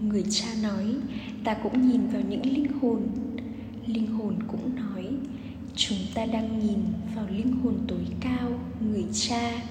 Người 0.00 0.24
cha 0.30 0.48
nói, 0.62 0.84
ta 1.44 1.54
cũng 1.54 1.88
nhìn 1.88 2.06
vào 2.06 2.22
những 2.28 2.46
linh 2.46 2.72
hồn 2.80 3.00
linh 3.86 4.06
hồn 4.06 4.34
cũng 4.48 4.76
nói, 4.76 5.06
chúng 5.76 5.98
ta 6.14 6.26
đang 6.26 6.66
nhìn 6.66 6.78
vào 7.14 7.26
linh 7.36 7.52
hồn 7.52 7.74
tối 7.88 8.06
cao, 8.20 8.52
người 8.80 9.04
cha. 9.12 9.62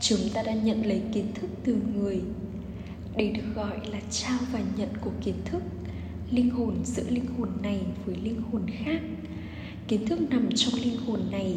Chúng 0.00 0.20
ta 0.34 0.42
đang 0.42 0.64
nhận 0.64 0.86
lấy 0.86 1.02
kiến 1.12 1.26
thức 1.34 1.50
từ 1.64 1.76
người. 1.94 2.20
Đây 3.16 3.30
được 3.30 3.54
gọi 3.54 3.80
là 3.90 4.00
trao 4.10 4.38
và 4.52 4.60
nhận 4.76 4.88
của 5.00 5.10
kiến 5.24 5.34
thức. 5.44 5.62
Linh 6.30 6.50
hồn 6.50 6.74
giữa 6.84 7.10
linh 7.10 7.26
hồn 7.38 7.48
này 7.62 7.80
với 8.04 8.16
linh 8.16 8.42
hồn 8.52 8.62
khác. 8.84 9.00
Kiến 9.88 10.06
thức 10.06 10.18
nằm 10.30 10.48
trong 10.54 10.80
linh 10.80 10.98
hồn 11.06 11.20
này. 11.30 11.54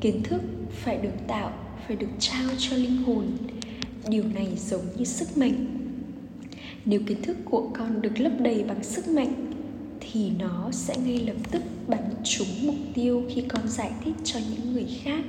Kiến 0.00 0.22
thức 0.22 0.42
phải 0.70 0.98
được 0.98 1.26
tạo, 1.26 1.52
phải 1.86 1.96
được 1.96 2.10
trao 2.18 2.48
cho 2.58 2.76
linh 2.76 2.96
hồn. 2.96 3.26
Điều 4.08 4.24
này 4.24 4.48
giống 4.56 4.84
như 4.96 5.04
sức 5.04 5.38
mạnh. 5.38 5.66
Nếu 6.84 7.00
kiến 7.06 7.22
thức 7.22 7.36
của 7.44 7.70
con 7.74 8.02
được 8.02 8.20
lấp 8.20 8.32
đầy 8.40 8.64
bằng 8.64 8.84
sức 8.84 9.08
mạnh 9.08 9.49
thì 10.12 10.30
nó 10.38 10.68
sẽ 10.72 10.96
ngay 11.04 11.18
lập 11.18 11.36
tức 11.50 11.62
bắn 11.86 12.14
trúng 12.24 12.48
mục 12.62 12.76
tiêu 12.94 13.22
khi 13.28 13.42
con 13.48 13.68
giải 13.68 13.90
thích 14.04 14.14
cho 14.24 14.38
những 14.50 14.72
người 14.72 14.86
khác. 15.02 15.24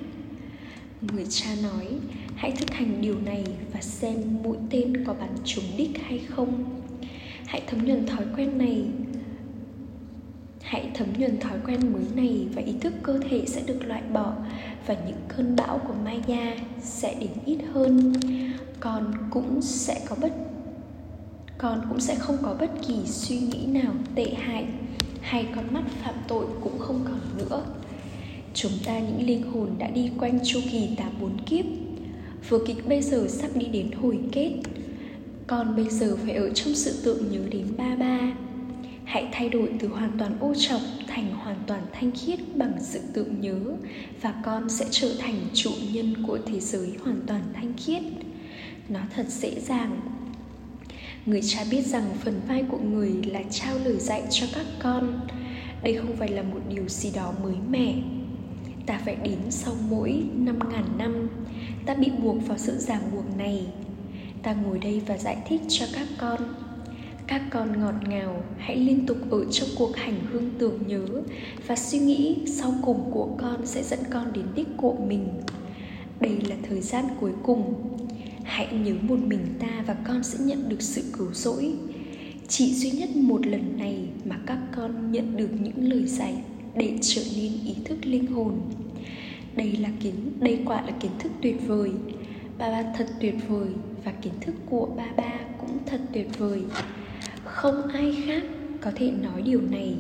Người 1.02 1.26
cha 1.30 1.50
nói, 1.63 1.88
hãy 2.36 2.52
thực 2.52 2.72
hành 2.72 3.02
điều 3.02 3.15
này 3.26 3.44
và 3.74 3.82
xem 3.82 4.15
mũi 4.44 4.58
tên 4.70 5.06
có 5.06 5.13
bắn 5.13 5.30
trúng 5.46 5.65
đích 5.78 6.04
hay 6.04 6.20
không. 6.20 6.82
Hãy 7.46 7.62
thấm 7.67 7.86
nhuần 7.86 8.06
thói 8.06 8.26
quen 8.36 8.58
này, 8.58 8.86
hãy 10.62 10.89
thấm 10.94 11.08
nhuần 11.17 11.39
thói 11.39 11.58
quen 11.65 11.94
mới 11.94 12.04
này 12.15 12.48
và 12.56 12.62
ý 12.62 12.74
thức 12.82 12.94
cơ 13.04 13.20
thể 13.30 13.44
sẽ 13.48 13.62
được 13.62 13.86
loại 13.86 14.02
bỏ 14.13 14.34
và 14.88 14.96
những 15.08 15.22
cơn 15.28 15.56
bão 15.56 15.78
của 15.78 15.96
maya 16.06 16.56
sẽ 16.82 17.15
đến 17.20 17.32
ít 17.46 17.60
hơn. 17.74 18.13
Con 18.80 19.13
cũng 19.30 19.62
sẽ 19.62 20.02
có 20.10 20.15
bất 20.22 20.51
con 21.62 21.82
cũng 21.89 22.00
sẽ 22.00 22.15
không 22.15 22.38
có 22.41 22.56
bất 22.60 22.71
kỳ 22.88 22.95
suy 23.06 23.39
nghĩ 23.39 23.65
nào 23.65 23.93
tệ 24.15 24.34
hại, 24.34 24.65
hay 25.21 25.47
con 25.56 25.74
mắt 25.74 25.84
phạm 26.04 26.15
tội 26.28 26.45
cũng 26.63 26.80
không 26.80 27.02
còn 27.06 27.19
nữa. 27.38 27.63
Chúng 28.54 28.71
ta 28.86 29.00
những 29.00 29.28
linh 29.28 29.52
hồn 29.52 29.69
đã 29.78 29.89
đi 29.89 30.12
quanh 30.19 30.39
chu 30.45 30.60
kỳ 30.71 30.89
tám 30.97 31.12
bốn 31.21 31.38
kiếp. 31.45 31.65
Vừa 32.50 32.65
kịch 32.67 32.88
bây 32.88 33.02
giờ 33.02 33.28
sắp 33.30 33.50
đi 33.56 33.65
đến 33.65 33.91
hồi 33.91 34.19
kết. 34.32 34.54
Con 35.47 35.76
bây 35.76 35.89
giờ 35.89 36.17
phải 36.26 36.34
ở 36.34 36.50
trong 36.50 36.76
sự 36.76 37.02
tượng 37.04 37.32
nhớ 37.32 37.39
đến 37.52 37.67
ba 37.78 37.95
ba. 37.95 38.19
Hãy 39.04 39.28
thay 39.32 39.50
đổi 39.50 39.69
từ 39.80 39.88
hoàn 39.88 40.12
toàn 40.19 40.39
ô 40.39 40.54
trọc 40.56 40.82
thành 41.08 41.34
hoàn 41.34 41.58
toàn 41.67 41.82
thanh 41.93 42.12
khiết 42.12 42.39
bằng 42.56 42.74
sự 42.80 43.00
tượng 43.13 43.41
nhớ, 43.41 43.60
và 44.21 44.34
con 44.45 44.69
sẽ 44.69 44.86
trở 44.91 45.12
thành 45.19 45.36
chủ 45.54 45.71
nhân 45.93 46.24
của 46.28 46.39
thế 46.45 46.60
giới 46.60 46.91
hoàn 47.04 47.21
toàn 47.28 47.41
thanh 47.54 47.74
khiết. 47.78 48.04
Nó 48.89 49.00
thật 49.15 49.26
dễ 49.30 49.60
dàng 49.60 50.00
người 51.25 51.41
cha 51.41 51.63
biết 51.71 51.86
rằng 51.86 52.03
phần 52.19 52.41
vai 52.47 52.63
của 52.71 52.77
người 52.77 53.13
là 53.25 53.41
trao 53.51 53.75
lời 53.86 53.99
dạy 53.99 54.23
cho 54.29 54.47
các 54.55 54.65
con. 54.79 55.19
Đây 55.84 55.95
không 55.95 56.15
phải 56.15 56.29
là 56.29 56.41
một 56.41 56.60
điều 56.69 56.88
gì 56.88 57.12
đó 57.15 57.34
mới 57.43 57.53
mẻ. 57.69 57.95
Ta 58.86 59.01
phải 59.05 59.15
đến 59.15 59.38
sau 59.49 59.73
mỗi 59.89 60.23
năm 60.36 60.60
ngàn 60.71 60.86
năm, 60.97 61.29
ta 61.86 61.93
bị 61.93 62.12
buộc 62.23 62.47
vào 62.47 62.57
sự 62.57 62.77
ràng 62.77 63.01
buộc 63.13 63.38
này. 63.38 63.65
Ta 64.43 64.53
ngồi 64.53 64.79
đây 64.79 65.01
và 65.07 65.17
giải 65.17 65.38
thích 65.47 65.62
cho 65.69 65.86
các 65.93 66.07
con. 66.17 66.39
Các 67.27 67.41
con 67.49 67.81
ngọt 67.81 67.95
ngào, 68.07 68.43
hãy 68.57 68.75
liên 68.75 69.05
tục 69.05 69.17
ở 69.31 69.45
trong 69.51 69.69
cuộc 69.77 69.95
hành 69.95 70.19
hương 70.31 70.51
tưởng 70.60 70.79
nhớ 70.88 71.05
và 71.67 71.75
suy 71.75 71.99
nghĩ 71.99 72.38
sau 72.45 72.73
cùng 72.86 73.12
của 73.12 73.29
con 73.41 73.65
sẽ 73.65 73.84
dẫn 73.84 73.99
con 74.10 74.34
đến 74.34 74.45
đích 74.55 74.67
của 74.77 74.95
mình. 75.07 75.27
Đây 76.19 76.41
là 76.49 76.55
thời 76.69 76.81
gian 76.81 77.05
cuối 77.19 77.31
cùng 77.43 77.73
hãy 78.43 78.67
nhớ 78.73 78.93
một 79.01 79.19
mình 79.27 79.45
ta 79.60 79.84
và 79.88 79.95
con 80.08 80.23
sẽ 80.23 80.39
nhận 80.45 80.69
được 80.69 80.82
sự 80.82 81.04
cứu 81.17 81.34
rỗi. 81.34 81.73
Chỉ 82.47 82.73
duy 82.73 82.91
nhất 82.91 83.15
một 83.15 83.47
lần 83.47 83.77
này 83.77 83.97
mà 84.25 84.39
các 84.45 84.58
con 84.75 85.12
nhận 85.12 85.38
được 85.38 85.49
những 85.62 85.89
lời 85.91 86.06
dạy 86.06 86.36
để 86.75 86.97
trở 87.01 87.21
nên 87.36 87.51
ý 87.65 87.75
thức 87.86 88.06
linh 88.06 88.27
hồn. 88.27 88.62
Đây 89.56 89.71
là 89.71 89.89
kiến, 89.99 90.15
đây 90.39 90.60
quả 90.65 90.82
là 90.82 90.91
kiến 90.91 91.12
thức 91.19 91.32
tuyệt 91.41 91.56
vời. 91.67 91.91
Ba 92.58 92.69
ba 92.69 92.93
thật 92.97 93.08
tuyệt 93.19 93.36
vời 93.47 93.69
và 94.04 94.12
kiến 94.12 94.34
thức 94.41 94.56
của 94.69 94.89
ba 94.97 95.08
ba 95.17 95.34
cũng 95.60 95.77
thật 95.86 96.01
tuyệt 96.13 96.27
vời. 96.38 96.62
Không 97.43 97.88
ai 97.88 98.15
khác 98.25 98.43
có 98.82 98.91
thể 98.95 99.12
nói 99.12 99.41
điều 99.41 99.62
này 99.62 99.95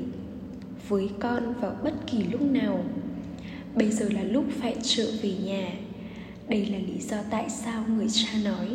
với 0.87 1.09
con 1.19 1.53
vào 1.61 1.75
bất 1.83 1.93
kỳ 2.07 2.23
lúc 2.31 2.41
nào. 2.41 2.83
Bây 3.75 3.91
giờ 3.91 4.09
là 4.09 4.23
lúc 4.23 4.45
phải 4.59 4.75
trở 4.83 5.07
về 5.21 5.33
nhà 5.45 5.71
đây 6.51 6.65
là 6.65 6.77
lý 6.77 6.99
do 6.99 7.17
tại 7.29 7.49
sao 7.49 7.83
người 7.87 8.07
cha 8.09 8.29
nói, 8.43 8.67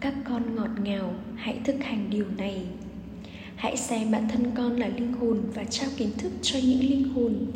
các 0.00 0.14
con 0.24 0.56
ngọt 0.56 0.70
ngào, 0.82 1.14
hãy 1.34 1.60
thực 1.64 1.84
hành 1.84 2.10
điều 2.10 2.24
này. 2.36 2.62
Hãy 3.56 3.76
xem 3.76 4.10
bản 4.10 4.28
thân 4.28 4.50
con 4.56 4.76
là 4.76 4.88
linh 4.88 5.12
hồn 5.12 5.40
và 5.54 5.64
trao 5.64 5.90
kiến 5.96 6.10
thức 6.18 6.32
cho 6.42 6.58
những 6.58 6.80
linh 6.80 7.08
hồn. 7.08 7.46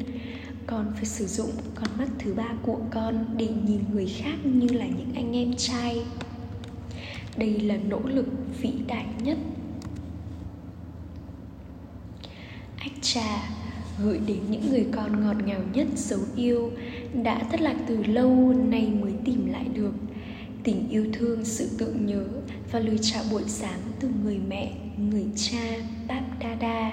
Con 0.67 0.93
phải 0.95 1.05
sử 1.05 1.27
dụng 1.27 1.51
con 1.75 1.89
mắt 1.99 2.09
thứ 2.19 2.35
ba 2.35 2.49
của 2.63 2.79
con 2.91 3.25
để 3.37 3.49
nhìn 3.67 3.81
người 3.93 4.07
khác 4.17 4.35
như 4.45 4.69
là 4.69 4.87
những 4.87 5.13
anh 5.15 5.37
em 5.37 5.55
trai. 5.57 6.03
Đây 7.37 7.61
là 7.61 7.77
nỗ 7.89 8.01
lực 8.05 8.27
vĩ 8.61 8.73
đại 8.87 9.07
nhất. 9.23 9.39
Ách 12.79 12.93
trà 13.01 13.49
gửi 14.05 14.21
đến 14.27 14.39
những 14.51 14.71
người 14.71 14.87
con 14.93 15.25
ngọt 15.25 15.37
ngào 15.47 15.61
nhất 15.75 15.87
dấu 15.97 16.21
yêu 16.37 16.71
đã 17.23 17.43
thất 17.51 17.61
lạc 17.61 17.77
từ 17.87 18.05
lâu, 18.05 18.55
nay 18.69 18.93
mới 19.01 19.12
tìm 19.25 19.47
lại 19.47 19.65
được. 19.75 19.93
Tình 20.65 20.89
yêu 20.91 21.07
thương, 21.13 21.45
sự 21.45 21.69
tưởng 21.79 22.07
nhớ 22.07 22.25
và 22.73 22.79
lời 22.79 22.99
chào 23.03 23.25
buổi 23.31 23.43
sáng 23.47 23.81
từ 24.01 24.09
người 24.25 24.39
mẹ, 24.49 24.73
người 24.99 25.27
cha 25.37 25.77
Bap 26.09 26.25
Dada. 26.43 26.93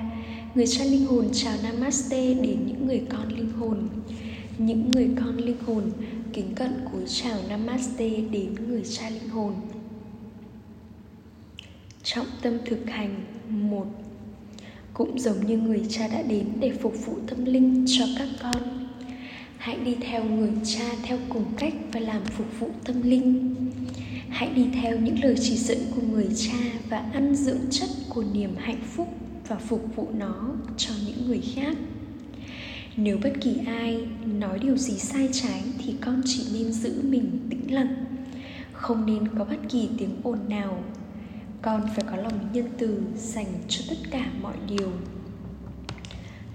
Người 0.55 0.67
cha 0.67 0.83
linh 0.83 1.05
hồn 1.05 1.29
chào 1.33 1.53
Namaste 1.63 2.33
đến 2.33 2.57
những 2.67 2.87
người 2.87 3.01
con 3.09 3.27
linh 3.27 3.51
hồn. 3.51 3.89
Những 4.57 4.91
người 4.91 5.09
con 5.19 5.37
linh 5.37 5.57
hồn 5.65 5.91
kính 6.33 6.55
cận 6.55 6.71
cúi 6.91 7.01
chào 7.07 7.39
Namaste 7.49 8.09
đến 8.31 8.55
người 8.67 8.83
cha 8.83 9.09
linh 9.09 9.29
hồn. 9.29 9.53
Trọng 12.03 12.27
tâm 12.41 12.57
thực 12.65 12.89
hành, 12.89 13.15
một, 13.49 13.85
cũng 14.93 15.19
giống 15.19 15.47
như 15.47 15.57
người 15.57 15.85
cha 15.89 16.07
đã 16.07 16.21
đến 16.21 16.47
để 16.59 16.71
phục 16.81 17.05
vụ 17.05 17.17
tâm 17.27 17.45
linh 17.45 17.85
cho 17.87 18.05
các 18.17 18.27
con 18.43 18.88
hãy 19.59 19.77
đi 19.85 19.95
theo 19.95 20.23
người 20.23 20.51
cha 20.63 20.85
theo 21.03 21.17
cùng 21.29 21.45
cách 21.57 21.73
và 21.91 21.99
làm 21.99 22.23
phục 22.25 22.59
vụ 22.59 22.69
tâm 22.83 23.01
linh. 23.01 23.55
Hãy 24.29 24.49
đi 24.53 24.67
theo 24.73 24.97
những 24.97 25.23
lời 25.23 25.35
chỉ 25.41 25.55
dẫn 25.55 25.77
của 25.95 26.01
người 26.11 26.27
cha 26.37 26.57
và 26.89 26.97
ăn 27.13 27.35
dưỡng 27.35 27.61
chất 27.71 27.89
của 28.09 28.23
niềm 28.33 28.55
hạnh 28.57 28.81
phúc 28.95 29.07
và 29.47 29.55
phục 29.55 29.95
vụ 29.95 30.07
nó 30.17 30.51
cho 30.77 30.91
những 31.05 31.27
người 31.27 31.41
khác. 31.55 31.77
Nếu 32.97 33.17
bất 33.23 33.33
kỳ 33.41 33.57
ai 33.65 34.07
nói 34.25 34.59
điều 34.59 34.77
gì 34.77 34.93
sai 34.93 35.29
trái 35.31 35.63
thì 35.77 35.95
con 36.01 36.21
chỉ 36.25 36.43
nên 36.53 36.71
giữ 36.71 37.01
mình 37.03 37.47
tĩnh 37.49 37.73
lặng, 37.73 38.05
không 38.73 39.05
nên 39.05 39.27
có 39.27 39.45
bất 39.45 39.59
kỳ 39.69 39.89
tiếng 39.97 40.15
ồn 40.23 40.39
nào. 40.49 40.83
Con 41.61 41.81
phải 41.95 42.05
có 42.11 42.15
lòng 42.15 42.49
nhân 42.53 42.65
từ 42.77 43.01
dành 43.15 43.53
cho 43.67 43.81
tất 43.89 43.97
cả 44.11 44.25
mọi 44.41 44.55
điều. 44.67 44.91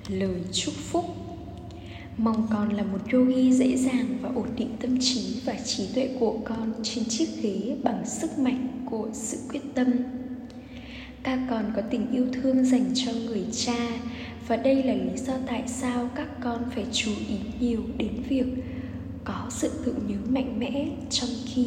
Lời 0.08 0.40
chúc 0.52 0.74
phúc 0.74 1.04
mong 2.18 2.46
con 2.50 2.68
là 2.68 2.82
một 2.82 2.98
yogi 3.12 3.52
dễ 3.52 3.76
dàng 3.76 4.18
và 4.22 4.28
ổn 4.34 4.48
định 4.56 4.76
tâm 4.80 4.98
trí 5.00 5.40
và 5.44 5.54
trí 5.64 5.86
tuệ 5.94 6.16
của 6.20 6.38
con 6.44 6.72
trên 6.82 7.04
chiếc 7.04 7.28
ghế 7.42 7.76
bằng 7.82 8.06
sức 8.06 8.38
mạnh 8.38 8.86
của 8.90 9.08
sự 9.12 9.38
quyết 9.48 9.74
tâm. 9.74 9.88
Các 11.22 11.38
con 11.50 11.72
có 11.76 11.82
tình 11.90 12.10
yêu 12.12 12.26
thương 12.32 12.64
dành 12.64 12.84
cho 12.94 13.12
người 13.12 13.44
cha 13.52 13.88
và 14.48 14.56
đây 14.56 14.82
là 14.82 14.94
lý 14.94 15.16
do 15.16 15.32
tại 15.46 15.62
sao 15.66 16.10
các 16.14 16.28
con 16.40 16.64
phải 16.74 16.86
chú 16.92 17.10
ý 17.28 17.36
nhiều 17.60 17.80
đến 17.98 18.12
việc 18.28 18.46
có 19.24 19.46
sự 19.50 19.70
tự 19.84 19.94
nhớ 20.08 20.16
mạnh 20.28 20.58
mẽ 20.58 20.86
trong 21.10 21.30
khi 21.46 21.66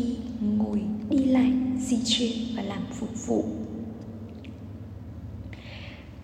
ngồi 0.58 0.82
đi 1.10 1.26
lại, 1.26 1.52
di 1.80 1.98
chuyển 2.06 2.34
và 2.56 2.62
làm 2.62 2.82
phục 2.92 3.28
vụ. 3.28 3.44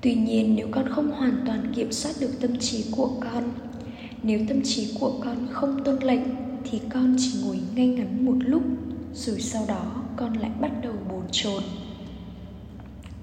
Tuy 0.02 0.16
nhiên, 0.16 0.56
nếu 0.56 0.68
con 0.72 0.90
không 0.90 1.12
hoàn 1.12 1.44
toàn 1.46 1.72
kiểm 1.76 1.92
soát 1.92 2.12
được 2.20 2.42
tâm 2.42 2.60
trí 2.60 2.86
của 2.92 3.12
con 3.20 3.44
nếu 4.24 4.40
tâm 4.48 4.62
trí 4.64 4.94
của 5.00 5.20
con 5.24 5.48
không 5.52 5.84
tuân 5.86 6.04
lệnh, 6.04 6.22
thì 6.72 6.80
con 6.94 7.16
chỉ 7.20 7.32
ngồi 7.44 7.60
ngay 7.76 7.88
ngắn 7.88 8.26
một 8.26 8.36
lúc, 8.40 8.64
rồi 9.14 9.42
sau 9.42 9.66
đó 9.68 10.04
con 10.16 10.34
lại 10.34 10.52
bắt 10.62 10.72
đầu 10.84 10.94
bồn 11.10 11.24
chồn. 11.32 11.64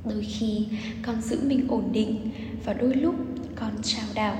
Đôi 0.04 0.24
khi, 0.24 0.66
con 1.06 1.22
giữ 1.22 1.38
mình 1.46 1.68
ổn 1.68 1.92
định 1.92 2.30
và 2.64 2.72
đôi 2.72 2.94
lúc 2.94 3.14
con 3.54 3.72
trao 3.82 4.06
đảo. 4.14 4.36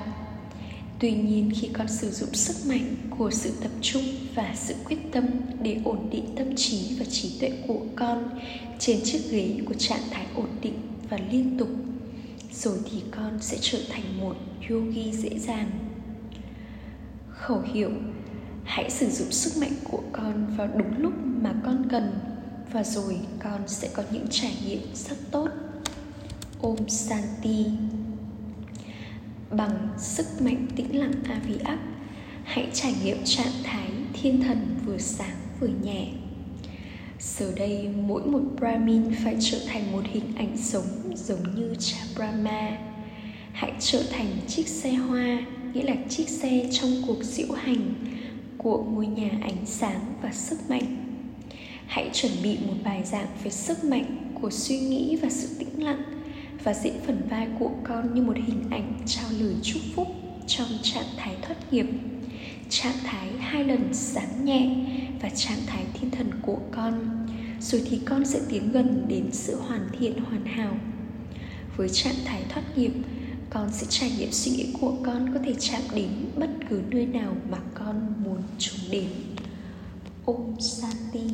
Tuy 0.98 1.12
nhiên, 1.12 1.50
khi 1.54 1.68
con 1.72 1.88
sử 1.88 2.10
dụng 2.10 2.34
sức 2.34 2.68
mạnh 2.68 2.94
của 3.18 3.30
sự 3.30 3.52
tập 3.62 3.70
trung 3.80 4.02
và 4.34 4.54
sự 4.56 4.74
quyết 4.84 5.12
tâm 5.12 5.24
để 5.62 5.80
ổn 5.84 6.08
định 6.10 6.24
tâm 6.36 6.56
trí 6.56 6.96
và 6.98 7.04
trí 7.04 7.30
tuệ 7.40 7.52
của 7.66 7.80
con 7.96 8.38
trên 8.78 9.00
chiếc 9.04 9.20
ghế 9.30 9.60
của 9.66 9.74
trạng 9.74 10.02
thái 10.10 10.26
ổn 10.34 10.48
định 10.62 10.78
và 11.10 11.18
liên 11.30 11.58
tục, 11.58 11.68
rồi 12.52 12.78
thì 12.90 12.98
con 13.10 13.38
sẽ 13.40 13.58
trở 13.60 13.78
thành 13.88 14.20
một 14.20 14.36
yogi 14.70 15.12
dễ 15.12 15.38
dàng 15.38 15.89
khẩu 17.40 17.60
hiệu. 17.72 17.90
Hãy 18.64 18.90
sử 18.90 19.10
dụng 19.10 19.30
sức 19.30 19.60
mạnh 19.60 19.72
của 19.84 20.02
con 20.12 20.56
vào 20.56 20.68
đúng 20.76 20.98
lúc 20.98 21.12
mà 21.42 21.54
con 21.64 21.88
cần, 21.90 22.18
và 22.72 22.82
rồi 22.82 23.18
con 23.42 23.68
sẽ 23.68 23.88
có 23.94 24.02
những 24.10 24.26
trải 24.30 24.56
nghiệm 24.66 24.80
rất 24.94 25.16
tốt. 25.30 25.48
Om 26.62 26.88
Santi 26.88 27.66
Bằng 29.50 29.88
sức 29.98 30.26
mạnh 30.40 30.66
tĩnh 30.76 30.98
lặng 30.98 31.12
Aviak 31.28 31.78
Hãy 32.44 32.70
trải 32.72 32.94
nghiệm 33.04 33.24
trạng 33.24 33.52
thái 33.64 33.90
thiên 34.12 34.42
thần 34.42 34.76
vừa 34.86 34.98
sáng 34.98 35.36
vừa 35.60 35.68
nhẹ. 35.82 36.12
Giờ 37.18 37.52
đây, 37.56 37.88
mỗi 38.06 38.22
một 38.22 38.40
Brahmin 38.56 39.14
phải 39.24 39.36
trở 39.40 39.58
thành 39.66 39.92
một 39.92 40.02
hình 40.04 40.34
ảnh 40.36 40.56
sống 40.56 40.86
giống 41.14 41.54
như 41.54 41.74
cha 41.78 41.98
Brahma 42.16 42.78
Hãy 43.52 43.72
trở 43.78 44.02
thành 44.10 44.26
chiếc 44.48 44.68
xe 44.68 44.92
hoa 44.92 45.38
Nghĩa 45.74 45.82
là 45.82 45.96
chiếc 46.08 46.28
xe 46.28 46.68
trong 46.72 46.90
cuộc 47.06 47.24
diễu 47.24 47.52
hành 47.52 47.94
Của 48.58 48.84
ngôi 48.84 49.06
nhà 49.06 49.30
ánh 49.42 49.66
sáng 49.66 50.00
và 50.22 50.32
sức 50.32 50.70
mạnh. 50.70 50.96
Hãy 51.86 52.10
chuẩn 52.12 52.32
bị 52.42 52.58
một 52.66 52.74
bài 52.84 53.02
giảng 53.04 53.26
về 53.44 53.50
sức 53.50 53.84
mạnh 53.84 54.34
của 54.42 54.50
suy 54.50 54.78
nghĩ 54.78 55.16
và 55.16 55.30
sự 55.30 55.48
tĩnh 55.58 55.84
lặng 55.84 56.02
và 56.64 56.74
diễn 56.74 56.94
phần 57.06 57.22
vai 57.30 57.48
của 57.58 57.70
con 57.84 58.14
như 58.14 58.22
một 58.22 58.36
hình 58.36 58.64
ảnh 58.70 58.92
trao 59.06 59.30
lời 59.40 59.54
chúc 59.62 59.82
phúc 59.94 60.08
trong 60.46 60.68
trạng 60.82 61.04
thái 61.16 61.34
thoát 61.42 61.72
nghiệp, 61.72 61.86
trạng 62.68 62.96
thái 63.04 63.28
hai 63.38 63.64
lần 63.64 63.88
sáng 63.92 64.44
nhẹ 64.44 64.86
và 65.22 65.28
trạng 65.28 65.58
thái 65.66 65.84
thiên 65.94 66.10
thần 66.10 66.30
của 66.42 66.58
con. 66.70 67.26
Rồi 67.60 67.82
thì 67.90 68.00
con 68.04 68.24
sẽ 68.24 68.40
tiến 68.48 68.72
gần 68.72 69.04
đến 69.08 69.24
sự 69.32 69.56
hoàn 69.56 69.88
thiện 69.98 70.24
hoàn 70.24 70.44
hảo. 70.44 70.74
Với 71.76 71.88
trạng 71.88 72.14
thái 72.24 72.42
thoát 72.48 72.78
nghiệp 72.78 72.92
con 73.50 73.72
sẽ 73.72 73.86
trải 73.90 74.10
nghiệm 74.18 74.32
suy 74.32 74.52
nghĩ 74.52 74.74
của 74.80 74.94
con 75.04 75.34
có 75.34 75.40
thể 75.44 75.54
chạm 75.58 75.82
đến 75.94 76.10
bất 76.36 76.50
cứ 76.70 76.82
nơi 76.90 77.06
nào 77.06 77.36
mà 77.50 77.58
con 77.74 78.12
muốn 78.24 78.42
chúng 78.58 78.90
đến 78.90 79.08
Om 80.24 80.56
sati. 80.60 81.30